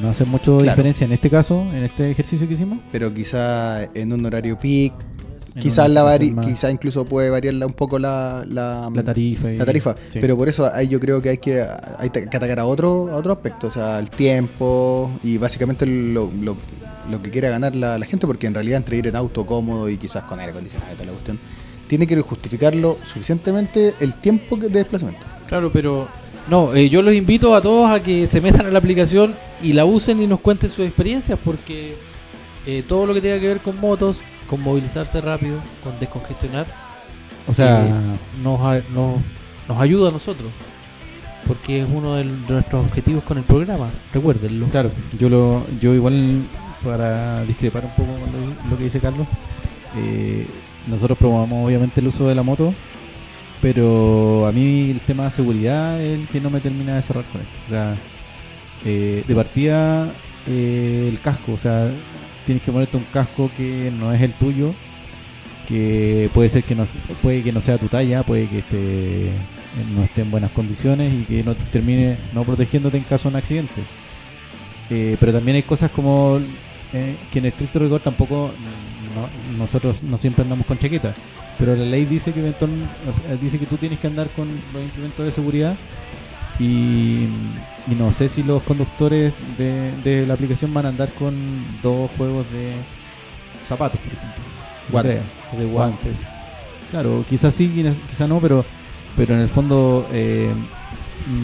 [0.00, 0.70] no hace mucho Claro.
[0.72, 2.78] diferencia en este caso, en este ejercicio que hicimos.
[2.90, 4.92] Pero quizá en un horario peak,
[5.58, 9.50] quizás la vari- quizá incluso puede variar la- un poco la, la, la tarifa.
[9.52, 9.94] y- la tarifa.
[10.08, 10.18] sí.
[10.20, 11.62] Pero por eso ahí yo creo que hay que,
[11.98, 16.30] hay que atacar a otro, a otro aspecto, o sea, el tiempo y básicamente lo,
[16.40, 16.56] lo-
[17.10, 19.88] lo que quiera ganar la, la gente, porque en realidad entre ir en auto cómodo
[19.88, 21.38] y quizás con aire acondicionado y toda la cuestión,
[21.90, 25.26] tiene que justificarlo suficientemente el tiempo de desplazamiento.
[25.48, 26.06] Claro, pero
[26.48, 29.72] no, eh, yo los invito a todos a que se metan a la aplicación y
[29.72, 31.96] la usen y nos cuenten sus experiencias porque
[32.66, 34.18] eh, todo lo que tenga que ver con motos,
[34.48, 36.66] con movilizarse rápido, con descongestionar,
[37.48, 37.90] o sea, eh,
[38.42, 39.16] nos, nos,
[39.68, 40.50] nos ayuda a nosotros.
[41.46, 44.66] Porque es uno de nuestros objetivos con el programa, recuérdenlo.
[44.66, 46.42] claro, yo lo, yo igual
[46.84, 49.26] para discrepar un poco con lo, que dice Carlos,
[49.96, 50.46] eh,
[50.86, 52.74] nosotros promovemos obviamente el uso de la moto,
[53.60, 57.24] pero a mí el tema de seguridad es el que no me termina de cerrar
[57.24, 57.58] con esto.
[57.66, 57.96] O sea,
[58.84, 60.10] eh, de partida
[60.46, 61.90] eh, el casco, o sea,
[62.46, 64.74] tienes que ponerte un casco que no es el tuyo,
[65.68, 66.84] que puede ser que no,
[67.22, 69.30] puede que no sea tu talla, puede que esté,
[69.94, 73.34] no esté en buenas condiciones y que no te termine no protegiéndote en caso de
[73.34, 73.82] un accidente.
[74.88, 76.40] Pero también hay cosas como
[76.92, 78.50] eh, que en estricto rigor tampoco
[79.14, 81.14] no- nosotros no siempre andamos con chaqueta,
[81.58, 84.82] pero la ley dice que o sea, dice que tú tienes que andar con los
[84.82, 85.74] implementos de seguridad
[86.58, 87.24] y,
[87.88, 91.34] y no sé si los conductores de, de la aplicación van a andar con
[91.82, 92.72] dos juegos de
[93.66, 94.42] zapatos, por ejemplo.
[94.90, 95.22] Guantes.
[95.58, 96.16] de guantes.
[96.90, 97.68] Claro, quizás sí,
[98.08, 98.64] quizás no, pero
[99.16, 100.50] pero en el fondo eh,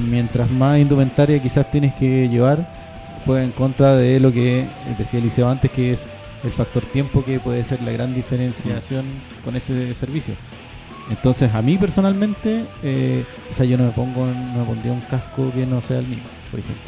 [0.08, 2.68] mientras más indumentaria quizás tienes que llevar,
[3.26, 4.64] juega en contra de lo que
[4.98, 6.06] decía Eliseo antes, que es
[6.44, 9.04] el factor tiempo que puede ser la gran diferenciación
[9.44, 10.34] con este servicio.
[11.10, 15.00] Entonces, a mí personalmente, eh, o sea, yo no me pongo, no me pondría un
[15.02, 16.18] casco que no sea el mío,
[16.50, 16.84] por ejemplo.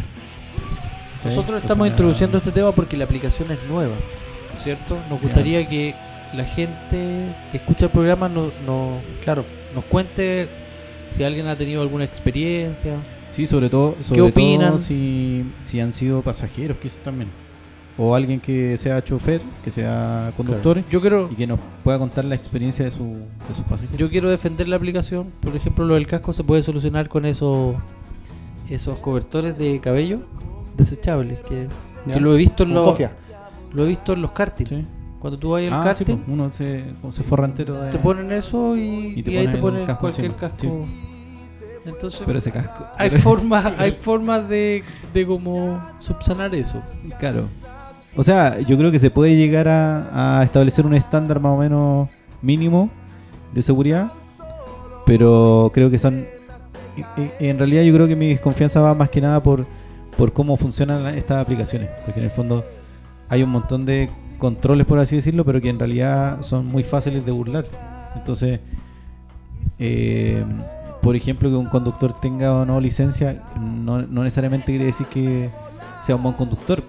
[1.25, 3.95] Nosotros estamos introduciendo este tema porque la aplicación es nueva,
[4.63, 4.97] ¿cierto?
[5.11, 5.95] Nos gustaría que
[6.35, 9.45] la gente que escucha el programa no, no- Claro.
[9.75, 10.49] nos cuente
[11.11, 12.95] si alguien ha tenido alguna experiencia.
[13.39, 14.71] Sí, sobre todo, sobre opinan?
[14.71, 17.31] todo si, si han sido pasajeros, quizás también.
[17.97, 22.25] O alguien que sea chofer, que sea conductor Yo quiero, y que nos pueda contar
[22.25, 23.97] la experiencia de, su, de sus pasajeros.
[23.97, 25.29] yo quiero defender la aplicación.
[25.41, 27.77] Por ejemplo, lo del casco se puede solucionar con esos
[28.69, 30.19] esos cobertores de cabello
[30.77, 31.69] desechables que,
[32.13, 32.99] que lo he visto en los
[33.73, 34.67] lo he visto en los karting.
[34.67, 34.85] Sí.
[35.21, 37.91] Cuando tú vas al Ah, sí, karting, pues, uno se, se forra entero de...
[37.93, 40.41] te ponen eso y, Y te y ahí ponen te el ponen casco cualquier encima.
[40.41, 40.87] casco.
[41.89, 42.87] Entonces, Pero ese casco.
[42.97, 46.83] hay formas, hay formas de, de como subsanar eso.
[47.19, 47.45] Claro.
[48.17, 51.59] O sea, yo creo que se puede llegar a, a establecer un estándar más o
[51.59, 52.09] menos
[52.43, 52.91] mínimo
[53.53, 54.13] de seguridad,
[55.07, 56.27] pero creo que son...
[57.39, 59.67] En realidad yo creo que mi desconfianza va más que nada por,
[60.17, 62.65] por cómo funcionan estas aplicaciones, porque en el fondo
[63.29, 67.25] hay un montón de controles, por así decirlo, pero que en realidad son muy fáciles
[67.25, 67.67] de burlar.
[68.17, 68.59] Entonces,
[69.79, 70.43] eh,
[71.09, 75.49] por ejemplo, que un conductor tenga o no licencia, no, no necesariamente quiere decir que
[76.05, 76.83] sea un buen conductor.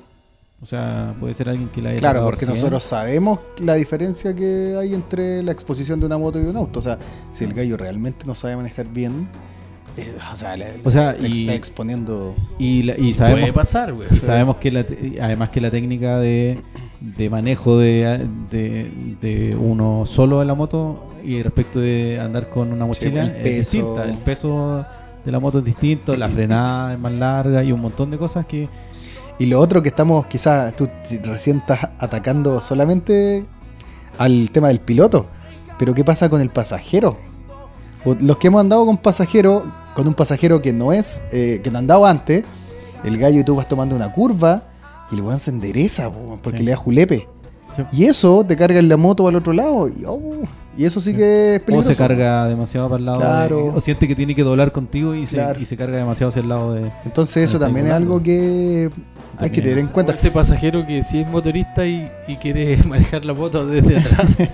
[0.62, 2.58] O sea, puede ser alguien que la haya Claro, porque recién.
[2.58, 6.58] nosotros sabemos la diferencia que hay entre la exposición de una moto y de un
[6.58, 6.79] auto.
[6.79, 6.97] O sea,
[7.32, 9.29] si el gallo realmente no sabe manejar bien,
[9.95, 12.36] eh, o sea, le- O sea, te y- está exponiendo.
[12.58, 14.10] Y, la- y Puede sabemos, pasar, güey.
[14.12, 14.86] y sabemos que la
[15.21, 16.60] además que la técnica de,
[17.01, 22.71] de manejo de, de, de uno solo en la moto y respecto de andar con
[22.71, 24.03] una mochila el es distinta.
[24.03, 24.85] El peso
[25.23, 28.45] de la moto es distinto, la frenada es más larga y un montón de cosas
[28.45, 28.67] que
[29.38, 30.89] Y lo otro que estamos, quizás tú
[31.23, 33.45] recién estás atacando solamente
[34.17, 35.27] al tema del piloto.
[35.77, 37.17] Pero ¿qué pasa con el pasajero?
[38.19, 39.63] Los que hemos andado con pasajero,
[39.95, 42.43] con un pasajero que no es, eh, que no ha andado antes,
[43.05, 44.63] el gallo y tú vas tomando una curva
[45.11, 46.63] y el weón se endereza po, porque Sí.
[46.65, 47.27] le da julepe.
[47.75, 47.83] Sí.
[47.93, 49.87] Y eso te carga en la moto al otro lado.
[49.87, 50.19] Y, oh,
[50.77, 53.57] y eso sí que es o se carga demasiado para el lado Claro.
[53.65, 55.55] de- o siente que tiene que doblar contigo y, Claro.
[55.55, 58.89] se, y se carga demasiado hacia el lado de Entonces eso también es algo que
[59.37, 60.13] hay que tener en cuenta.
[60.13, 64.37] ese pasajero que sí es motorista y, y quiere manejar la moto desde atrás.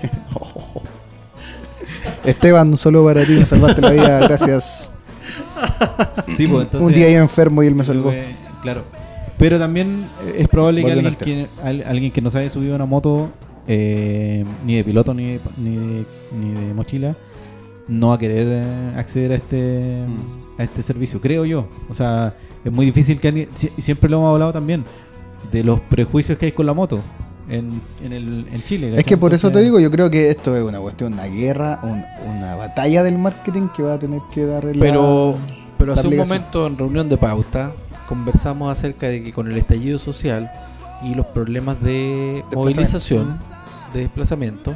[2.23, 4.91] Esteban, un saludo para ti, me salvaste la vida, gracias.
[6.25, 8.09] Sí, pues, entonces, un día iba enfermo y él me salvó.
[8.11, 8.83] que- claro.
[9.37, 12.75] Pero también eh, es probable que alguien al que, al- alguien que no subido a
[12.77, 13.29] una moto,
[13.67, 16.05] eh, ni de piloto ni de, ni, de,
[16.39, 17.15] ni de mochila,
[17.87, 20.61] no va a querer eh, acceder a este, Mm.
[20.61, 21.67] a este servicio, creo yo.
[21.89, 24.83] O sea, es muy difícil que alguien, si- siempre lo hemos hablado también,
[25.51, 26.99] de los prejuicios que hay con la moto
[27.49, 28.93] en, en, el, en Chile.
[28.95, 31.79] Es que por eso te digo, yo creo que esto es una cuestión, una guerra,
[31.83, 32.03] un-
[32.35, 35.35] una batalla del marketing que va a tener que dar la- Pero,
[35.77, 37.71] pero hace un momento en reunión de pauta
[38.07, 40.49] conversamos acerca de que con el estallido social
[41.03, 43.39] y los problemas de movilización,
[43.93, 44.73] de desplazamiento,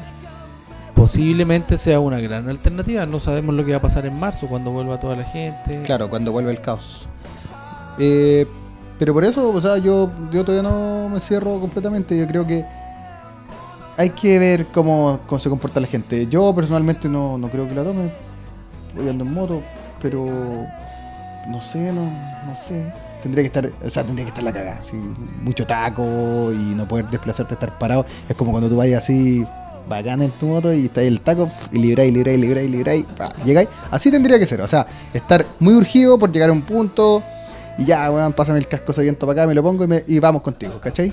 [0.96, 3.06] posiblemente sea una gran alternativa.
[3.06, 5.82] No sabemos lo que va a pasar en marzo cuando vuelva toda la gente.
[5.86, 7.08] Claro, cuando vuelve el caos.
[7.98, 8.46] Eh,
[8.98, 12.18] pero por eso, o sea, yo, yo todavía no me cierro completamente.
[12.18, 12.66] Yo creo que
[13.98, 16.28] hay que ver cómo, cómo se comporta la gente.
[16.28, 18.10] Yo personalmente no, no creo que la tome.
[18.96, 19.62] Voy ando en moto,
[20.02, 22.92] pero no sé, no, no sé.
[23.22, 24.80] Tendría que estar, o sea, tendría que estar la cagada.
[24.80, 24.96] así,
[25.42, 28.06] mucho taco y no poder desplazarte, estar parado.
[28.30, 29.46] Es como cuando tú vayas así
[29.90, 33.06] bacán en tu moto y está ahí el taco y libráis, libráis, libráis, libráis,
[33.44, 33.68] llegáis.
[33.92, 34.62] Así tendría que ser.
[34.62, 37.24] O sea, estar muy urgido por llegar a un punto
[37.78, 40.04] y ya, weón, pásame el casco ese viento para acá, me lo pongo y, me-
[40.08, 41.12] y vamos contigo, ¿cachai?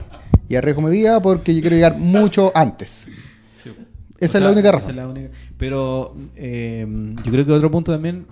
[0.49, 3.09] Y arriesgo mi vida porque yo quiero llegar mucho antes.
[4.19, 4.91] Esa O es la única esa razón.
[4.91, 6.87] es la única- Pero eh,
[7.25, 8.27] yo creo que otro punto también,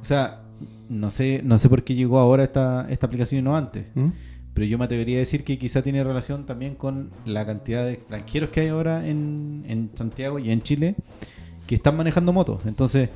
[0.00, 0.40] o sea,
[0.88, 3.90] no sé, no sé por qué llegó ahora esta, esta aplicación y no antes.
[3.94, 4.08] ¿Mm?
[4.54, 7.92] Pero yo me atrevería a decir que quizá tiene relación también con la cantidad de
[7.92, 10.94] extranjeros que hay ahora en, en Santiago y en Chile
[11.66, 12.62] que están manejando motos.
[12.64, 13.10] Entonces,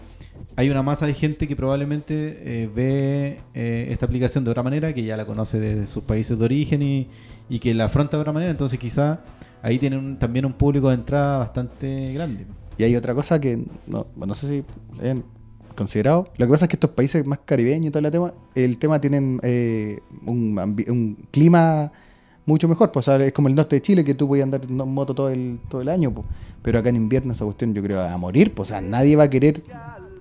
[0.56, 4.92] hay una masa de gente que probablemente eh, ve eh, esta aplicación de otra manera,
[4.92, 7.08] que ya la conoce desde sus países de origen y,
[7.48, 8.50] y que la afronta de otra manera.
[8.50, 9.20] Entonces, quizá
[9.62, 12.44] ahí tienen un- también un público de entrada bastante grande.
[12.76, 13.56] Y hay otra cosa que
[13.86, 15.22] no, bueno, no sé si han
[15.74, 16.28] considerado.
[16.36, 19.00] Lo que pasa es que estos países más caribeños y todo el tema, el tema
[19.00, 21.90] tienen eh, un, clima
[22.46, 22.92] mucho mejor.
[22.92, 25.14] Pues, o sea, es como el norte de Chile que tú puedes andar en moto
[25.14, 26.12] todo el, todo el año.
[26.12, 26.26] pues.
[26.62, 28.54] Pero acá en invierno esa cuestión yo creo va a morir.
[28.54, 29.62] Pues, o sea, nadie va a querer,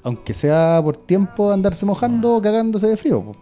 [0.04, 3.22] aunque sea por tiempo, andarse mojando o cagándose de frío.
[3.24, 3.38] pues.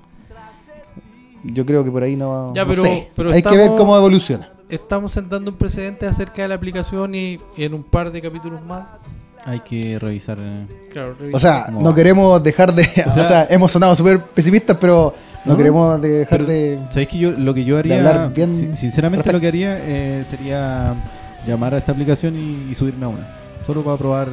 [1.43, 3.09] Yo creo que por ahí no, Ya, no pero- sé.
[3.15, 4.51] pero Hay que ver cómo evoluciona.
[4.69, 8.61] Estamos sentando un precedente acerca de la aplicación y, y en un par de capítulos
[8.65, 8.89] más.
[9.45, 10.37] Hay que revisar.
[10.39, 10.65] eh,
[11.33, 11.81] O sea, No.
[11.81, 12.83] no queremos dejar de.
[13.07, 15.13] O sea, sea, hemos sonado súper pesimistas, pero
[15.45, 16.79] no, No, queremos dejar Pero, de.
[16.89, 20.23] ¿Sabéis que yo lo que yo haría, hablar bien sin- sinceramente lo que haría eh,
[20.29, 20.95] sería
[21.47, 23.27] llamar a esta aplicación y, y subirme a una,
[23.65, 24.31] solo para probar eh,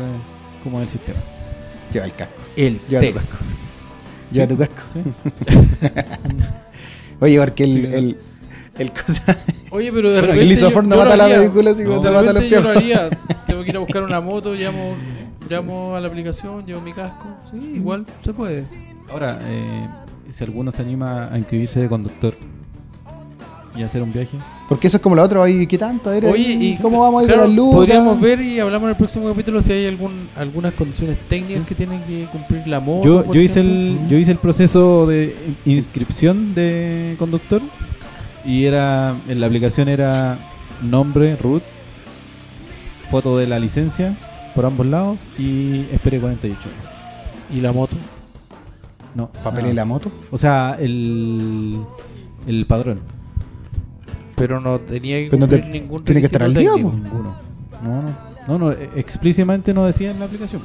[0.65, 1.19] cómo es el sistema.
[1.93, 2.43] Lleva el casco.
[2.57, 3.31] el Lleva tu test.
[3.31, 3.45] casco.
[4.33, 4.83] Lleva tu casco.
[4.95, 5.03] ¿sí?
[7.21, 7.71] Oye, porque el.
[7.71, 7.95] Sí.
[7.95, 8.17] el,
[8.79, 9.37] el cosa-
[9.71, 10.45] Oye, pero de El repente.
[10.47, 12.01] lisoform no yo- yo mata la película, así como No.
[12.03, 13.11] te mata los repente yo lo haría.
[13.47, 14.95] Tengo que ir a buscar una moto, llamo,
[15.49, 17.27] llamo a la aplicación, llevo mi casco.
[17.51, 18.65] Sí, igual se puede.
[19.11, 19.89] Ahora, eh,
[20.31, 22.35] si alguno se anima a inscribirse de conductor
[23.77, 24.37] y hacer un viaje,
[24.69, 25.41] Porque eso es como la otra.
[25.41, 26.09] Oye, ¿qué tanto?
[26.11, 27.75] Ver, Oye, y ¿cómo vamos a ir claro, con las luces?
[27.75, 31.75] Podríamos ver y hablamos en el próximo capítulo si hay algún, algunas condiciones técnicas que
[31.75, 33.05] tienen que cumplir la moto.
[33.05, 37.61] yo, yo hice el yo hice el proceso de inscripción de conductor
[38.45, 40.39] y era en la aplicación era
[40.83, 41.63] nombre, root,
[43.11, 44.17] foto de la licencia
[44.55, 46.95] por ambos lados y esperé 48 horas.
[47.53, 47.97] ¿Y la moto?
[49.15, 49.73] No, ¿Papel nada.
[49.73, 50.11] y la moto?
[50.31, 51.79] O sea, el,
[52.47, 53.01] el padrón.
[54.37, 56.73] Pero no tenía que Pero no te- cumplir ningún tiene que estar al día.
[56.75, 57.35] Ninguno.
[57.83, 58.35] No, no.
[58.47, 60.61] No, no, explícitamente no decía en la aplicación.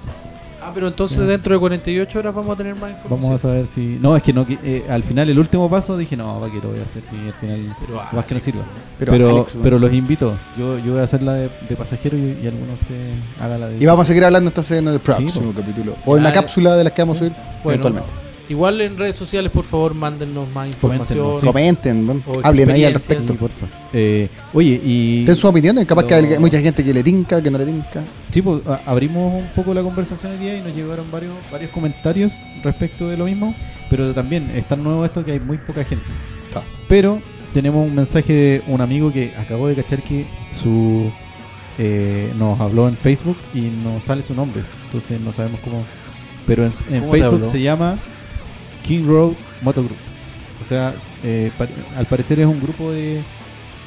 [0.69, 1.25] Ah, pero entonces Ya.
[1.25, 3.19] dentro de 48 horas vamos a tener más información.
[3.21, 3.97] Vamos a saber si.
[4.01, 4.45] No, es que no.
[4.49, 7.03] eh, al final, el último paso dije, no, va que lo voy a hacer.
[7.09, 7.75] Si al final.
[7.85, 8.61] Pero, más que no sirva.
[8.99, 9.79] Pero, Pero, Alex, pero, bueno.
[9.79, 10.33] los invito.
[10.57, 13.67] Yo, yo voy a hacer la de, de pasajero y, y algunos que hagan la
[13.67, 13.77] de.
[13.77, 15.95] Y vamos a seguir hablando entonces en el próximo Sí, capítulo.
[16.05, 17.31] O en la Ah, cápsula de las que vamos a subir
[17.63, 18.28] Bueno, eventualmente.
[18.49, 21.35] Igual en redes sociales, por favor, mándennos más información.
[21.39, 21.45] Sí.
[21.45, 23.33] Comenten, hablen ahí al respecto.
[23.33, 23.65] Sí.
[23.93, 25.23] Eh, oye, y.
[25.25, 27.65] Den sus opiniones, capaz que Lo- hay mucha gente que le tinca, que no le
[27.65, 28.03] tinca.
[28.31, 32.33] Sí, pues, abrimos un poco la conversación hoy día y nos llegaron varios, varios comentarios
[32.63, 33.55] respecto de lo mismo,
[33.89, 36.05] pero también es tan nuevo esto que hay muy poca gente.
[36.51, 36.65] Claro.
[36.87, 37.21] Pero
[37.53, 41.11] tenemos un mensaje de un amigo que acabo de cachar que su
[41.77, 45.83] eh, nos habló en Facebook y no sale su nombre, entonces no sabemos cómo.
[46.47, 47.99] Pero en, en ¿Cómo te Facebook se llama
[48.89, 49.97] King Road Moto Group.
[50.63, 51.51] O sea, eh,
[51.95, 53.21] al parecer es un grupo de,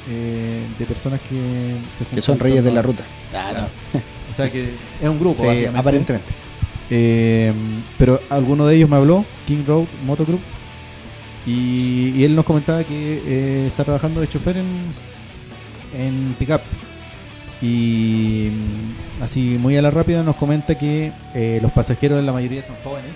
[0.09, 3.03] eh, de personas que se Que son reyes de la ruta.
[4.31, 6.33] o sea que es un grupo, Sí, aparentemente.
[6.89, 7.53] Eh,
[7.99, 10.41] pero alguno de ellos me habló, King Road Moto Group,
[11.47, 14.67] y, y él nos comentaba que está trabajando de chofer en,
[15.99, 16.61] en pickup.
[17.61, 21.11] Y mm, así muy a la rápida nos comenta que
[21.61, 23.11] los pasajeros en la mayoría son jóvenes,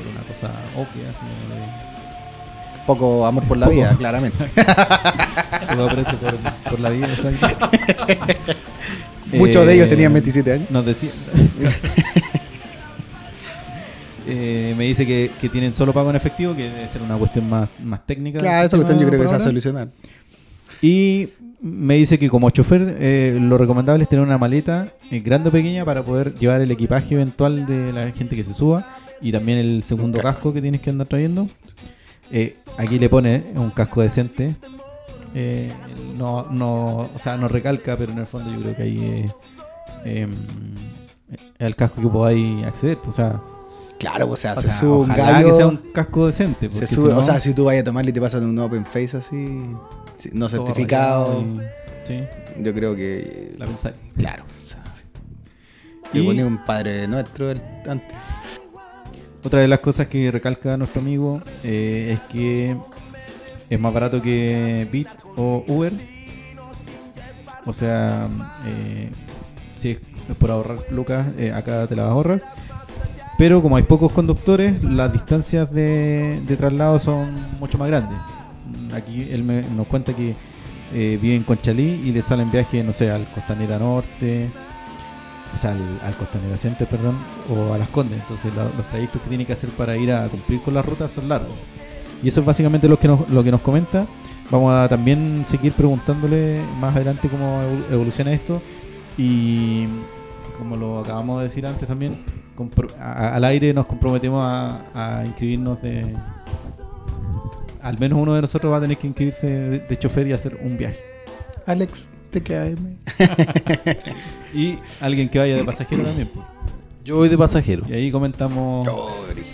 [0.00, 1.90] por una cosa obvia, de-
[2.86, 3.76] Poco amor por la Poco.
[3.76, 4.44] vida, claramente.
[4.44, 6.34] aprecio por,
[6.70, 7.70] por la vida, exacto.
[9.32, 10.70] Muchos de ellos Eh, tenían 27 años.
[10.70, 11.10] Nos decía.
[14.26, 17.48] Eh, me dice que, que tienen solo pago en efectivo, que debe ser una cuestión
[17.48, 18.38] más, más técnica.
[18.38, 19.88] Claro, esa cuestión yo creo que se va a solucionar.
[20.80, 21.30] Y
[21.60, 25.52] me dice que como chofer, eh, lo recomendable es tener una maleta eh, grande o
[25.52, 28.86] pequeña para poder llevar el equipaje eventual de la gente que se suba
[29.20, 30.36] y también el segundo Un casco.
[30.36, 31.48] casco que tienes que andar trayendo.
[32.30, 34.56] Eh, aquí le pone un casco decente.
[35.34, 35.72] Eh,
[36.16, 39.30] no, no, o sea, no recalca, pero en el fondo yo creo que ahí eh,
[40.22, 40.32] em,
[41.30, 42.96] es el casco que podáis acceder.
[42.98, 43.40] pues, O sea,
[43.98, 45.46] Claro, pues, o sea, o se sea, sube un gallo.
[45.48, 46.70] que sea un casco decente.
[46.70, 48.58] se sube, si no, o sea, si tú vayas a tomarle y te pasan un
[48.58, 49.62] open face así,
[50.16, 51.60] sí, no certificado, y-
[52.06, 52.20] sí,
[52.62, 53.54] yo creo que.
[53.58, 53.94] la pensáis.
[54.16, 54.44] Claro.
[54.58, 54.82] O sea,
[56.14, 58.16] Y- ponía un padre nuestro antes.
[59.42, 62.76] Otra de las cosas que recalca nuestro amigo eh, es que
[63.70, 65.92] es más barato que Bit o Uber.
[67.64, 68.28] O sea,
[68.66, 69.10] eh,
[69.78, 69.98] si es
[70.38, 72.42] por ahorrar lucas, eh, acá te las ahorras.
[73.38, 78.18] Pero como hay pocos conductores, las distancias de, de traslado son mucho más grandes.
[78.94, 80.34] Aquí él me- nos cuenta que
[80.92, 84.50] vive en Conchalí y le salen viajes, no sé, al Costanera Norte,
[85.54, 87.16] o sea, al, al Costanera Center, perdón,
[87.48, 88.20] o a Las Condes.
[88.20, 91.28] Entonces los trayectos que tiene que hacer para ir a cumplir con la ruta son
[91.28, 91.54] largos.
[92.22, 94.06] Y eso es básicamente lo que nos, lo que nos comenta.
[94.50, 98.60] Vamos a también seguir preguntándole más adelante cómo evo- evoluciona esto.
[99.16, 99.86] Y
[100.58, 102.22] como lo acabamos de decir antes también,
[102.98, 106.14] al aire nos comprometemos a, inscribirnos de...
[107.82, 110.76] Al menos uno de nosotros va a tener que inscribirse de chofer y hacer un
[110.76, 110.98] viaje.
[111.66, 112.96] Alex, TKM.
[114.54, 116.28] Y alguien que vaya de pasajero también.
[116.34, 116.44] pues.
[117.04, 117.84] Yo voy de pasajero.
[117.88, 118.84] Y ahí comentamos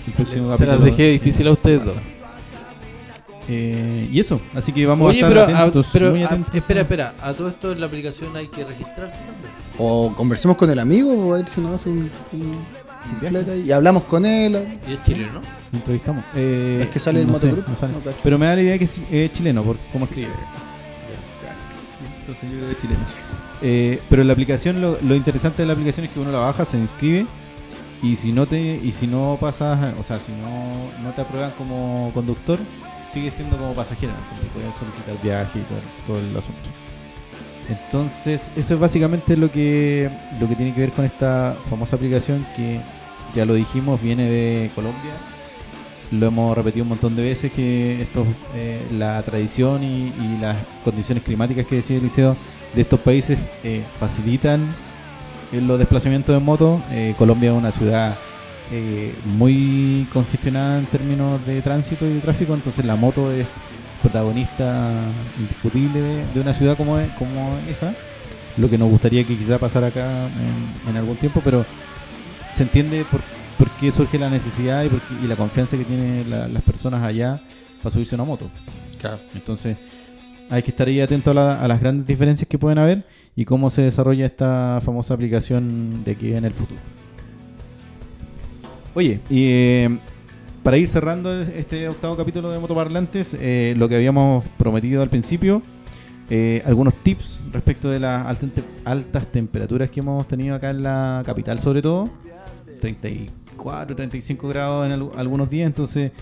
[0.07, 0.85] el próximo Se las capítulo.
[0.85, 1.97] dejé difícil a ustedes dos.
[3.49, 6.55] Eh, y eso, así que vamos Oye, a pero, estar a- pero muy a- atentos.
[6.55, 7.15] espera, espera.
[7.23, 9.53] A todo esto en la aplicación hay que registrarse también.
[9.79, 13.65] O conversemos con el amigo, o a ver si nos hace un, un-.
[13.65, 14.59] Y hablamos con él.
[14.89, 15.43] Y es chileno, ¿no?
[15.73, 16.25] Entrevistamos.
[16.35, 17.35] Eh, Es que sale el no.
[17.35, 18.17] No cacho.
[18.23, 20.31] Pero me da la idea que es eh, chileno, por cómo escribe.
[22.33, 23.01] Yo creo que es chileno.
[23.63, 26.77] Eh, pero la aplicación, lo, interesante de la aplicación es que uno la baja, se
[26.77, 27.27] inscribe
[28.03, 31.53] y si no te y si no pasas, o sea, si no, no te aprueban
[31.53, 32.59] como conductor,
[33.13, 34.15] sigue siendo como.
[34.19, 36.69] Entonces puedes solicitar viaje y todo, todo el asunto.
[37.69, 40.09] Entonces, eso es básicamente lo que
[40.41, 42.81] lo que tiene que ver con esta famosa aplicación que
[43.35, 45.13] ya lo dijimos, viene de Colombia.
[46.13, 50.57] Lo hemos repetido un montón de veces que esto, eh, la tradición y, y las
[50.85, 52.37] condiciones climáticas que decía Eliseo
[52.75, 54.61] de estos países eh, facilitan
[55.53, 56.81] eh, los desplazamientos en moto.
[56.93, 58.15] Eh, Colombia es una ciudad
[58.71, 63.55] eh, muy congestionada en términos de tránsito y de tráfico, entonces la moto es
[64.01, 64.93] protagonista
[65.41, 67.95] indiscutible de, de una ciudad como, es- como esa.
[68.57, 70.09] Lo que nos gustaría que quizá pasara acá
[70.85, 71.67] en, en algún tiempo, pero
[72.53, 73.21] se entiende por,
[73.59, 76.63] por qué surge la necesidad y, por qué- y la confianza que tienen la- las
[76.63, 77.41] personas allá
[77.83, 78.51] para subirse a una moto.
[79.35, 79.77] Entonces,
[80.51, 83.05] hay que estar ahí atento a, la- a las grandes diferencias que pueden haber
[83.35, 86.81] y cómo se desarrolla esta famosa aplicación de aquí en el futuro.
[88.95, 89.99] Oye, y eh,
[90.63, 95.63] para ir cerrando este octavo capítulo de Motoparlantes, eh, lo que habíamos prometido al principio,
[96.31, 98.51] eh, algunos tips respecto de las altas,
[98.85, 102.09] altas temperaturas que hemos tenido acá en la capital sobre todo,
[102.81, 106.13] 34, 35 grados en al- algunos días, entonces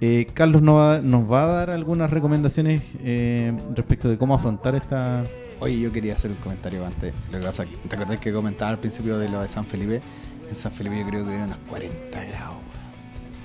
[0.00, 4.74] eh, Carlos nos va, nos va a dar algunas recomendaciones eh, respecto de cómo afrontar
[4.74, 5.24] esta...
[5.60, 7.14] Oye, yo quería hacer un comentario antes.
[7.32, 10.02] Lo que pasa, ¿te acordás que comentaba al principio de lo de San Felipe?
[10.50, 12.56] En San Felipe yo creo que eran unos 40 grados.
[12.56, 12.64] weón.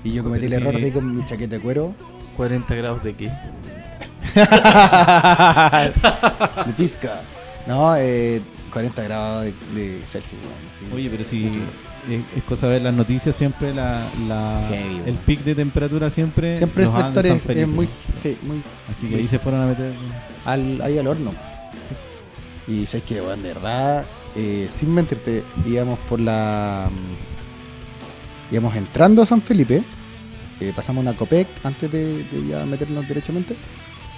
[0.04, 1.94] Y yo cometí el error de ir con mi chaqueta de cuero
[2.36, 3.26] 40 grados de qué?
[6.66, 7.22] de pizca.
[7.68, 8.42] No, eh,
[8.74, 10.42] 40 grados de, de Celsius.
[10.42, 10.86] weón, así.
[10.96, 11.60] Oye, pero si Mucho.
[12.10, 15.20] Es, es cosa de ver las noticias, siempre la, la- Heavy, el bueno.
[15.26, 16.56] pic de temperatura siempre...
[16.56, 17.88] Siempre el sector San es, muy,
[18.22, 19.92] fe- muy Así que ahí se fueron a meter...
[20.46, 21.34] al, ahí al horno.
[22.68, 26.90] Y sabes que, bueno, de verdad, eh, sin mentirte, íbamos por la.
[26.92, 29.84] mm, íbamos entrando a San Felipe,
[30.60, 33.56] eh, pasamos una Copec antes de, de ya meternos derechamente,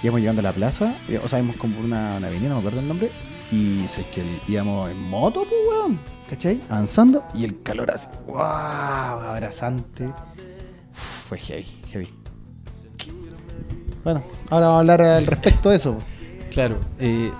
[0.02, 2.60] íbamos llegando a la plaza, eh, o sea, íbamos como una, una avenida, no me
[2.60, 3.10] acuerdo el nombre,
[3.50, 6.60] y sabes que íbamos en moto, pues, weón, ¿cachai?
[6.68, 10.10] Avanzando, y el calor así, wow, abrazante.
[11.28, 12.08] Fue heavy, heavy.
[14.04, 15.94] Bueno, ahora vamos a hablar al respecto de eso.
[15.94, 16.12] pues.
[16.52, 17.30] Claro, eh,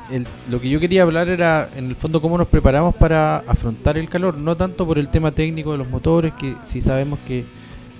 [0.49, 4.09] lo que yo quería hablar era en el fondo cómo nos preparamos para afrontar el
[4.09, 7.45] calor, no tanto por el tema técnico de los motores, que sí sabemos que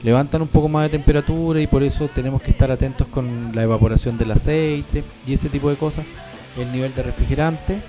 [0.03, 3.63] levantan un poco más de temperatura y por eso tenemos que estar atentos con la
[3.63, 6.05] evaporación del aceite y ese tipo de cosas,
[6.57, 7.81] el nivel de refrigerante.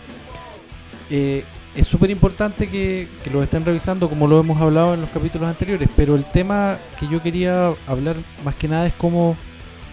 [1.10, 1.44] Eh,
[1.76, 5.90] es súper importante que, lo estén revisando como lo hemos hablado en los capítulos anteriores,
[5.96, 9.36] pero el tema que yo quería hablar más que nada es cómo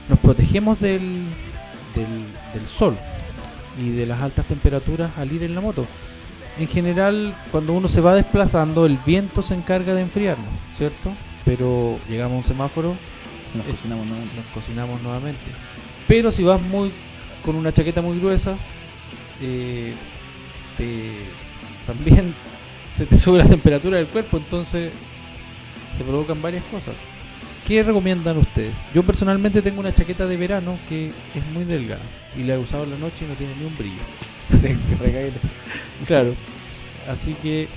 [0.09, 1.01] nos protegemos del,
[1.95, 2.97] del, del sol
[3.79, 5.87] y de las altas temperaturas al ir en la moto.
[6.59, 11.11] En general, cuando uno se va desplazando, el viento se encarga de enfriarnos, ¿cierto?
[11.45, 12.97] Pero llegamos a un semáforo,
[13.55, 15.41] Nos Es- cocinamos, nos cocinamos nuevamente.
[16.07, 16.91] Pero si vas muy
[17.45, 18.57] con una chaqueta muy gruesa,
[19.43, 19.93] eh,
[20.76, 21.24] te-
[21.86, 22.32] también
[22.91, 24.93] se te sube la temperatura del cuerpo, entonces
[25.99, 26.95] se provocan varias cosas.
[27.66, 28.72] ¿Qué recomiendan ustedes?
[28.95, 32.01] Yo personalmente tengo una chaqueta de verano que es muy delgada
[32.38, 34.03] y la he usado en la noche y no tiene ni un brillo.
[36.07, 36.34] Claro.
[37.09, 37.68] Así que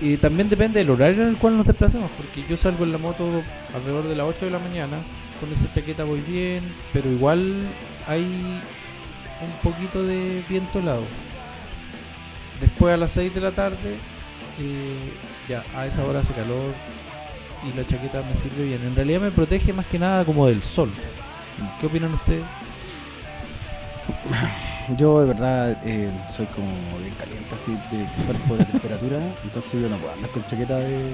[0.00, 2.98] eh, también depende del horario en el cual nos desplacemos, porque yo salgo en la
[2.98, 3.28] moto
[3.74, 4.98] alrededor de las 8 de la mañana,
[5.40, 7.66] con esa chaqueta voy bien, pero igual
[8.06, 11.04] hay un poquito de viento helado.
[12.60, 13.96] Después a las 6 de la tarde,
[14.60, 14.94] eh,
[15.48, 16.74] ya a esa hora hace calor
[17.64, 18.82] y la chaqueta me sirve bien.
[18.84, 20.90] En realidad me protege más que nada como del sol.
[21.80, 22.44] ¿Qué opinan ustedes?
[24.96, 29.88] yo de verdad eh, soy como bien caliente, así de cuerpo de temperatura, entonces yo
[29.88, 31.10] no puedo andar con chaqueta de,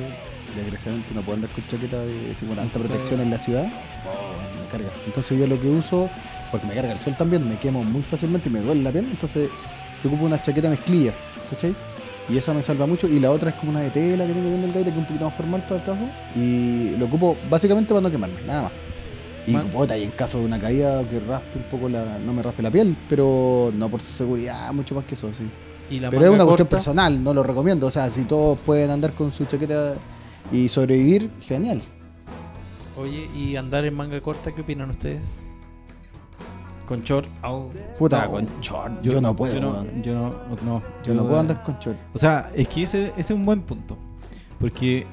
[0.56, 3.66] desgraciadamente no puedo andar con chaqueta de como tanta protección en la ciudad,
[4.06, 4.90] oh, me carga.
[5.06, 6.08] Entonces yo lo que uso,
[6.50, 9.06] porque me carga el sol también, me quemo muy fácilmente y me duele la piel,
[9.10, 9.50] entonces
[10.02, 11.12] yo ocupo una chaqueta mezclilla,
[11.50, 11.74] ¿cachai?
[12.28, 13.06] Y esa me salva mucho.
[13.06, 15.04] Y la otra es como una de tela que tiene bien delgada, que es un
[15.04, 16.06] poquito más formal para el trabajo.
[16.34, 18.72] Y lo ocupo básicamente para no quemarme, nada más.
[19.46, 22.18] Y Man- puta, y en caso de una caída que raspe un poco la.
[22.18, 25.44] no me raspe la piel, pero no por seguridad, mucho más que eso, sí.
[25.90, 27.86] Y la Pero es una cuestión personal, no lo recomiendo.
[27.86, 29.94] O sea, si todos pueden andar con su chaqueta
[30.50, 31.82] y sobrevivir, genial.
[32.96, 35.24] Oye, y andar en manga corta, ¿qué opinan ustedes?
[36.86, 37.26] Con short.
[37.98, 38.30] Puta, No.
[38.30, 39.02] con short.
[39.02, 40.30] Yo, no puedo, Yo no, yo no,
[40.64, 41.96] no, Yo no puedo andar con short.
[42.14, 43.96] O sea, es que ese, ese es un buen punto.
[44.60, 45.06] Porque,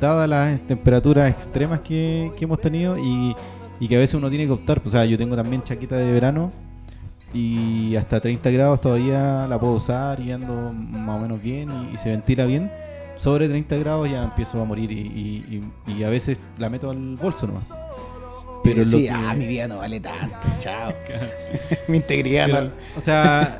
[0.00, 3.34] dadas las temperaturas extremas que, que hemos tenido y,
[3.80, 5.96] y que a veces uno tiene que optar, pues, o sea, yo tengo también chaqueta
[5.96, 6.50] de verano
[7.34, 11.94] y hasta 30 grados todavía la puedo usar y ando más o menos bien y,
[11.94, 12.70] y se ventila bien.
[13.16, 16.90] Sobre 30 grados ya empiezo a morir y, y- y- y a veces la meto
[16.90, 17.64] al bolso nomás.
[18.64, 20.92] Pero lo sí, que- ah, mi vida no vale tanto, chao.
[21.88, 22.70] mi integridad Pero, no.
[22.96, 23.58] o sea,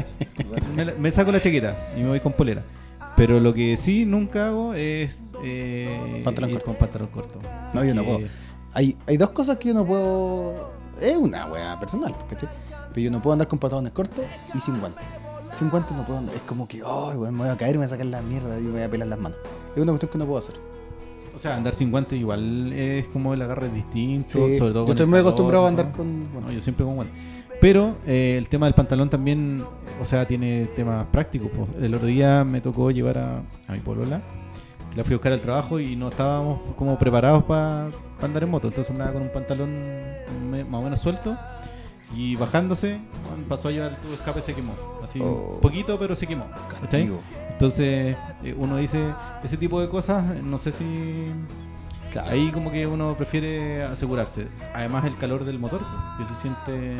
[0.99, 2.63] me, saco la chaqueta y me voy con polera.
[3.17, 6.67] Pero lo que sí nunca hago es eh, Pantalón corto.
[6.67, 7.41] con pantalón corto.
[7.75, 8.19] No, yo no Eh, puedo.
[8.75, 10.71] Hay, hay dos cosas que yo no puedo.
[11.01, 12.49] Es una wea personal, ¿cachai?
[12.91, 15.05] Pero yo no puedo andar con pantalones cortos y sin guantes.
[15.59, 16.35] Sin guantes no puedo andar.
[16.35, 18.63] Es como que, oh, me voy a caer me voy a sacar la mierda y
[18.63, 19.39] me voy a pelar las manos.
[19.75, 20.55] Es una cuestión que no puedo hacer.
[21.35, 24.31] O sea, andar sin guantes igual es como el agarre distinto.
[24.47, 25.79] Sí, sobre todo yo estoy muy acostumbrado a ¿no?
[25.79, 26.55] andar con No, guantes.
[26.57, 27.17] yo siempre con guantes.
[27.61, 29.65] Pero eh, el tema del pantalón también,
[30.01, 31.51] o sea, tiene temas prácticos.
[31.55, 31.69] pues.
[31.85, 33.39] El otro día me tocó llevar a,
[33.69, 34.21] a mi polola,
[34.97, 37.89] la fui a buscar al trabajo y no estábamos como preparados para
[38.23, 38.69] andar en moto.
[38.69, 39.71] Entonces andaba con un pantalón
[40.51, 41.37] más o menos suelto
[42.15, 42.99] y bajándose,
[43.49, 44.75] pasó a llevar el tubo escape se quemó.
[45.03, 45.59] Así, Oh.
[45.61, 46.47] poquito, pero se quemó.
[47.53, 49.13] Entonces eh, uno dice,
[49.43, 50.85] ese tipo de cosas, no sé si...
[52.13, 52.31] Claro.
[52.31, 54.49] Ahí como que uno prefiere asegurarse.
[54.75, 55.81] Además el calor del motor,
[56.17, 56.97] que se siente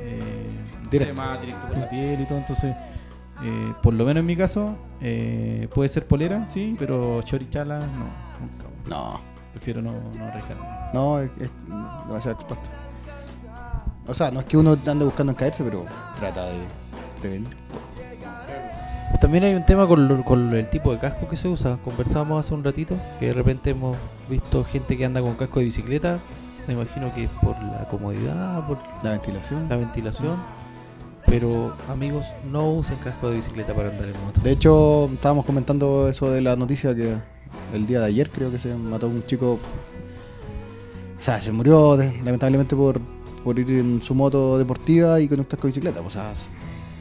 [0.00, 0.50] eh,
[0.82, 1.14] no sé, Directo.
[1.22, 2.38] más directo por la piel y todo.
[2.38, 2.74] Entonces,
[3.44, 7.86] eh, por lo menos en mi caso, eh, puede ser polera, sí, pero chorichala, no.
[8.40, 8.64] Nunca.
[8.88, 9.20] No,
[9.64, 10.64] Prefiero no, no arriesgarme.
[10.92, 11.50] no, es, es
[12.08, 12.68] demasiado expuesto.
[14.06, 15.84] O sea, no es que uno ande buscando en caerse, pero
[16.18, 16.58] trata de
[17.20, 17.48] prevenir.
[19.20, 21.76] También hay un tema con, lo- con el tipo de casco que se usa.
[21.84, 23.96] Conversamos hace un ratito que de repente hemos
[24.28, 26.18] visto gente que anda con casco de bicicleta.
[26.66, 29.68] Me imagino que es por la comodidad, por La ventilación.
[29.68, 30.36] la ventilación.
[31.26, 34.40] Pero amigos, no usen casco de bicicleta para andar en moto.
[34.40, 37.16] De hecho, estábamos comentando eso de la noticia que
[37.72, 39.58] el día de ayer creo que se mató un chico.
[41.20, 43.00] O sea, se murió de- lamentablemente por,
[43.44, 46.00] por ir en su moto deportiva y con un casco de bicicleta.
[46.00, 46.32] O sea,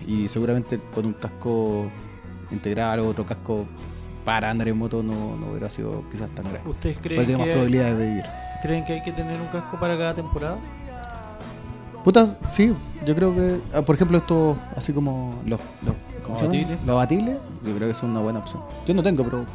[0.08, 1.86] y seguramente con un casco
[2.52, 3.66] integral o otro casco
[4.26, 6.62] para andar en moto no, no hubiera sido quizás tan grave.
[6.70, 8.24] ¿Ustedes Pues creen tiene más que, probabilidades de vivir.
[8.62, 10.58] creen que hay que tener un casco para cada temporada?
[12.04, 12.74] Putas, sí,
[13.06, 15.96] yo creo que, ah, por ejemplo, esto, así como los, los.
[16.42, 16.80] ¿Abatibles?
[16.86, 18.62] los abatibles, yo creo que es una buena opción.
[18.88, 19.46] Yo no tengo, pero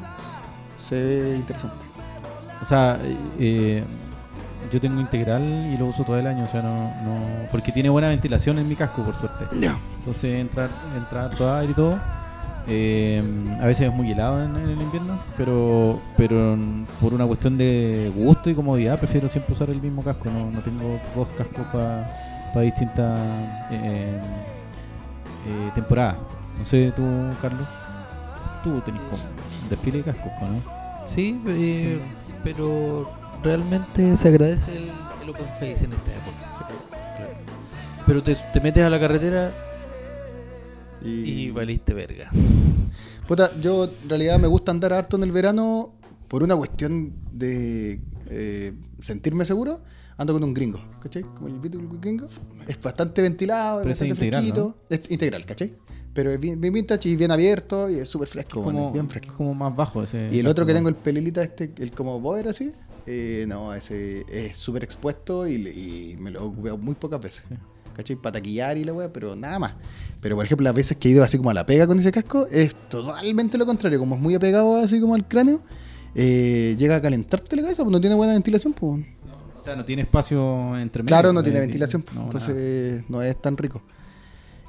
[0.88, 1.84] se ve interesante.
[2.62, 2.98] O sea,
[3.38, 3.84] eh,
[4.72, 7.88] yo tengo integral y lo uso todo el año, o sea, no, no porque tiene
[7.88, 9.44] buena ventilación en mi casco, por suerte.
[9.98, 11.98] Entonces entra, entra todo aire y todo.
[12.68, 13.22] Eh,
[13.60, 16.58] a veces es muy helado en, en el invierno, pero pero
[17.00, 20.28] por una cuestión de gusto y comodidad prefiero siempre usar el mismo casco.
[20.30, 23.24] No, no tengo dos cascos para distintas
[23.70, 24.20] eh,
[25.46, 26.16] eh, temporadas.
[26.58, 27.02] No sé, tú,
[27.40, 27.68] Carlos,
[28.64, 29.22] tú tenés como
[29.70, 30.75] desfile de cascos, ¿no?
[31.06, 31.98] Sí, eh,
[32.44, 33.08] pero
[33.42, 34.90] realmente se agradece el,
[35.22, 36.68] el open face en esta época.
[38.06, 39.50] Pero te, te metes a la carretera
[41.02, 42.30] y valiste verga.
[43.26, 45.92] Puta, yo en realidad me gusta andar harto en el verano
[46.28, 48.00] por una cuestión de
[48.30, 49.80] eh, sentirme seguro.
[50.18, 51.22] Ando con un gringo, ¿cachai?
[51.22, 52.28] Como el gringo.
[52.66, 54.76] Es bastante ventilado, Pero es bastante integral, fresquito.
[54.88, 55.74] Es integral, ¿cachai?
[56.14, 59.04] Pero es bien, bien vintage y bien abierto y es súper fresco, bueno, Como, bien
[59.04, 59.34] es fresco.
[59.36, 60.30] como más bajo ese.
[60.32, 62.72] Y el otro que tengo, el pelelita este, el como boer así,
[63.04, 67.44] eh, no, ese es súper expuesto y, me lo ocupado muy pocas veces.
[67.46, 67.54] Sí.
[67.94, 68.16] ¿Cachai?
[68.16, 69.74] Para taquillar y la weá, pero nada más.
[70.20, 72.12] Pero por ejemplo, las veces que he ido así como a la pega con ese
[72.12, 73.98] casco, es totalmente lo contrario.
[73.98, 75.60] Como es muy apegado así como al cráneo,
[76.14, 79.04] eh, llega a calentarte la cabeza, pues no tiene buena ventilación, pues.
[79.66, 83.42] O sea, no tiene espacio entre medio, Claro, no tiene ventilación, no, entonces no es
[83.42, 83.82] tan rico.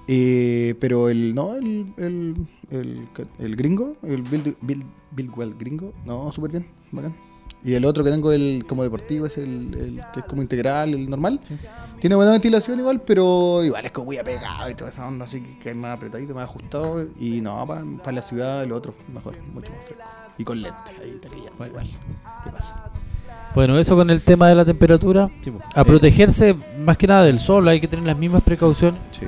[0.08, 6.32] Eh, pero el, no, el, el, el, el gringo, el Build, Build, Buildwell gringo, no,
[6.32, 7.16] súper bien, bacán.
[7.64, 10.96] Y el otro que tengo, el como deportivo, es el, el que es como integral,
[10.96, 11.42] el normal.
[11.48, 11.56] Sí.
[12.02, 15.42] Tiene buena ventilación igual, pero igual es como muy apegado y toda esa onda, así
[15.62, 17.08] que, es más apretadito, más ajustado.
[17.20, 20.04] Y no, para la ciudad, lo otro, mejor, mucho más fresco.
[20.40, 21.68] Y con lentes, ahí te Bueno.
[21.68, 21.90] igual.
[22.44, 22.90] ¿Qué pasa?
[23.58, 25.32] Bueno, eso con el tema de la temperatura.
[25.42, 25.52] Sí.
[25.74, 29.26] A Eh, protegerse más que nada del sol, hay que tener las mismas precauciones, Sí.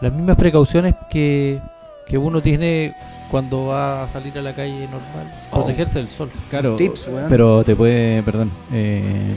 [0.00, 1.58] las mismas precauciones que,
[2.08, 2.94] que uno tiene
[3.30, 5.30] cuando va a salir a la calle normal.
[5.50, 5.56] Oh.
[5.56, 6.30] Protegerse del sol.
[6.48, 9.34] Claro, Tips, pero te puede, perdón, eh,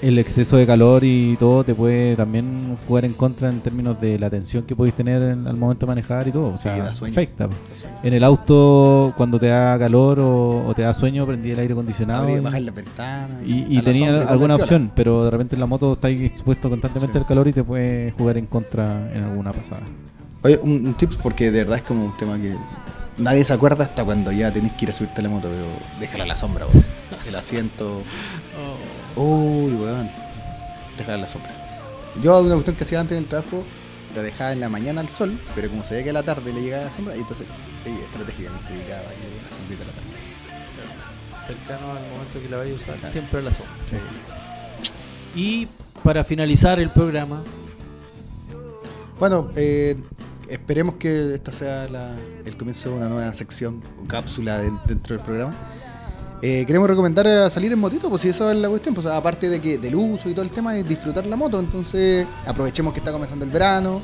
[0.00, 4.16] el exceso de calor y todo te puede también jugar en contra en términos de
[4.18, 6.54] la tensión que podéis tener en- al momento de manejar y todo.
[6.54, 7.12] O sea, Sí, da sueño.
[7.12, 7.48] afecta.
[8.04, 11.72] En el auto, cuando te da calor o, o te da sueño, prendí el aire
[11.72, 12.22] acondicionado.
[12.22, 13.40] Abrir y bajar las ventanas.
[13.44, 17.18] Y, tenía alguna opción, pero de repente en la moto estáis expuesto constantemente Sí.
[17.18, 19.82] al calor y te puede jugar en contra en alguna pasada.
[20.44, 22.54] Oye, un, un tips porque de verdad es como un tema que
[23.16, 25.66] nadie se acuerda hasta cuando ya tenés que ir a subirte a la moto, pero
[25.98, 26.84] déjala a la sombra, weón.
[27.26, 28.02] El asiento.
[29.18, 30.08] Uy, weón.
[31.06, 31.50] A la sombra.
[32.22, 33.62] Yo una cuestión que hacía antes en el trabajo,
[34.16, 36.60] la dejaba en la mañana al sol, pero como sabía que a la tarde le
[36.60, 37.46] llegaba la sombra, y entonces
[37.86, 41.46] eh, estratégicamente ubicaba y la sombrita a la tarde.
[41.46, 43.72] Cercano al momento que la vaya a usar, siempre a la sombra.
[45.36, 45.68] Y
[46.02, 47.42] para finalizar el programa,
[49.20, 49.96] Bueno, eh,
[50.48, 52.14] esperemos que esta sea la-
[52.44, 55.54] el comienzo de una nueva sección o cápsula de- dentro del programa.
[56.40, 59.48] Eh, queremos recomendar a salir en motito, pues si esa es la cuestión, pues aparte
[59.48, 63.00] de que del uso y todo el tema es disfrutar la moto, entonces aprovechemos que
[63.00, 64.00] está comenzando el verano,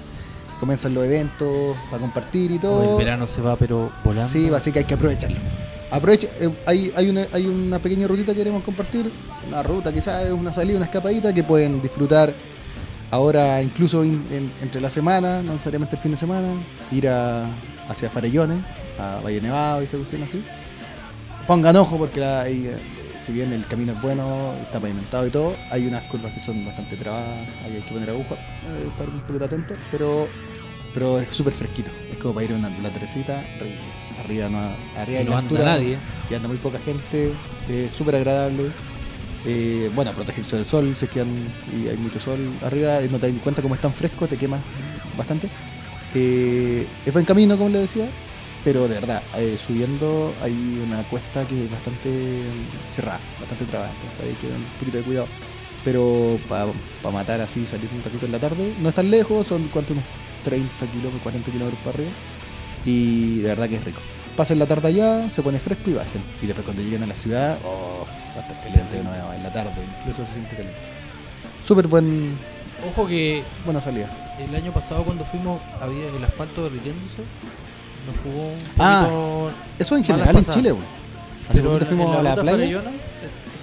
[0.58, 2.80] comienzan los eventos para compartir y todo.
[2.80, 4.32] oh, el verano se va pero volando.
[4.32, 5.36] Sí, así que hay que aprovecharlo.
[5.92, 9.08] Aproveche, eh, hay, hay, una, hay una pequeña rutita que queremos compartir,
[9.46, 12.32] una ruta quizás, una salida, una escapadita que pueden disfrutar
[13.12, 16.48] ahora incluso in- en- entre la semana, no necesariamente el fin de semana,
[16.90, 17.44] ir a,
[17.88, 18.58] hacia Farellones,
[18.98, 20.42] a Valle Nevado y esa cuestión así.
[21.46, 22.78] Pongan ojo porque la- ahí, eh,
[23.20, 26.64] si bien el camino es bueno, está pavimentado y todo, hay unas curvas que son
[26.64, 30.28] bastante trabadas, ahí hay que poner aguja, eh, estar un poquito atento, pero
[30.94, 31.90] pero es súper fresquito.
[32.08, 33.74] Es como para ir a una la trecita, re-
[34.22, 34.58] arriba no,
[34.96, 35.98] arriba Y no anda altura, nadie.
[36.30, 37.32] y anda muy poca gente,
[37.68, 38.70] es súper agradable.
[39.44, 43.18] Eh, bueno, protegerse del sol, si es que han- y hay mucho sol arriba, no
[43.18, 44.60] te das cuenta como es tan fresco, te quemas
[45.18, 45.50] bastante.
[46.14, 48.06] Eh, es buen camino, como le decía,
[48.64, 52.42] pero de verdad, eh, subiendo hay una cuesta que es bastante
[52.94, 55.28] cerrada, bastante trabada, entonces hay que tener un poquito de cuidado.
[55.84, 56.72] Pero para
[57.12, 60.04] matar así, salir un ratito en la tarde, no es tan lejos, son cuánto unos
[60.44, 62.10] 30 kilómetros, 40 kilómetros para arriba,
[62.86, 64.00] y de verdad que es rico.
[64.34, 66.22] Pasen la tarde allá, se pone fresco y bajen.
[66.42, 69.42] Y después cuando lleguen a la ciudad, oh, va a estar caliente de nuevo en
[69.42, 70.80] la tarde, incluso se siente caliente.
[71.64, 72.34] Súper buen,
[72.90, 74.10] Ojo que buena salida.
[74.38, 77.22] el año pasado cuando fuimos había el asfalto derritiéndose.
[78.06, 79.08] Nos jugó un Ah,
[79.78, 80.44] Eso en general en.
[80.46, 80.84] Chile, weón.
[81.48, 82.50] Hace en- fuimos a la playa.
[82.52, 82.94] Farellona, eh,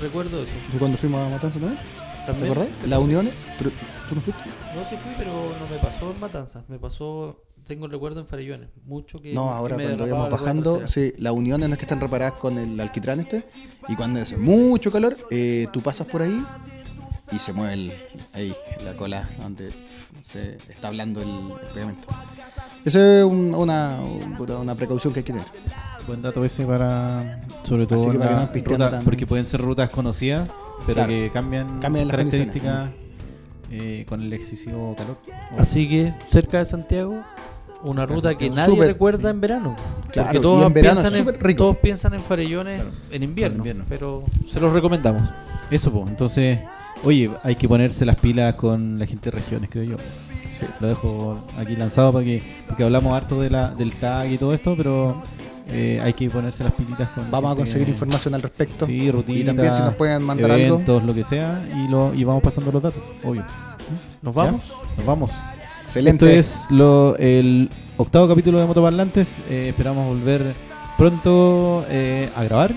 [0.02, 0.52] recuerdo eso.
[0.72, 1.80] ¿De cuando fuimos a Matanza también?
[1.82, 2.52] ¿Te También.
[2.52, 2.70] acordás?
[2.88, 3.34] Las uniones.
[3.58, 3.72] ¿Pero
[4.10, 4.44] tú no fuiste?
[4.76, 6.64] No, sí fui, pero no me pasó en Matanzas.
[6.70, 8.70] Me pasó, tengo el recuerdo en Farellones.
[8.86, 9.34] Mucho que.
[9.34, 12.34] No, que ahora me cuando íbamos bajando, sí, las uniones no es que están reparadas
[12.34, 13.44] con el alquitrán este.
[13.88, 16.46] Y cuando hace mucho calor, eh, tú pasas por ahí
[17.32, 17.94] y se mueve el,
[18.34, 19.72] ahí la cola donde
[20.24, 22.08] se está hablando el, el pegamento.
[22.86, 25.48] Esa es un- una, un- una precaución que hay que tener.
[26.08, 28.98] Buen dato ese para, sobre todo, Así que en para que la no pisteando ruta,
[28.98, 30.50] tan- porque pueden ser rutas conocidas,
[30.86, 31.10] pero Claro.
[31.10, 32.90] que cambian, Cambian las características
[33.72, 35.18] eh, con el excesivo calor.
[35.58, 37.22] Así que cerca de Santiago,
[37.84, 39.76] una ruta que nadie recuerda en verano.
[40.12, 41.58] Claro, Porque todos, en verano es piensan en, rico.
[41.64, 43.86] todos piensan en farellones Claro, en invierno, en invierno.
[43.88, 45.22] Pero se los recomendamos.
[45.70, 46.08] Eso, pues.
[46.10, 46.60] Entonces,
[47.04, 49.97] oye, hay que ponerse las pilas con la gente de regiones, creo yo.
[50.80, 54.54] Lo dejo aquí lanzado para que, porque hablamos harto de la, del tag y todo
[54.54, 55.22] esto, pero
[55.68, 57.32] eh, hay que ponerse las pilitas con.
[57.32, 58.86] Vamos a conseguir información al respecto.
[58.86, 59.39] Sí, rutina.
[59.39, 60.76] y también si nos pueden mandar algo.
[60.76, 63.43] eventos, lo que sea, y, lo, y vamos pasando los datos, obvio.
[64.22, 64.43] Nos ¿Ya?
[64.43, 64.64] vamos.
[64.97, 65.32] Nos vamos.
[65.84, 66.26] Excelente.
[66.26, 69.36] Esto es lo, el octavo capítulo de Motoparlantes.
[69.49, 70.54] Eh, esperamos volver
[70.97, 72.74] pronto eh, a grabar.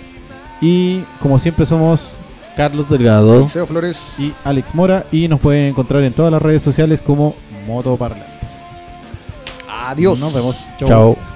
[0.60, 2.16] Y como siempre somos
[2.56, 3.48] Carlos Delgado.
[3.48, 4.14] Seo Flores.
[4.18, 7.34] y Alex Mora y nos pueden encontrar en todas las redes sociales como
[7.66, 8.28] Motoparlantes.
[9.68, 10.18] Adiós.
[10.20, 10.66] Nos vemos.
[10.78, 10.88] Chau.
[10.88, 11.33] Chao.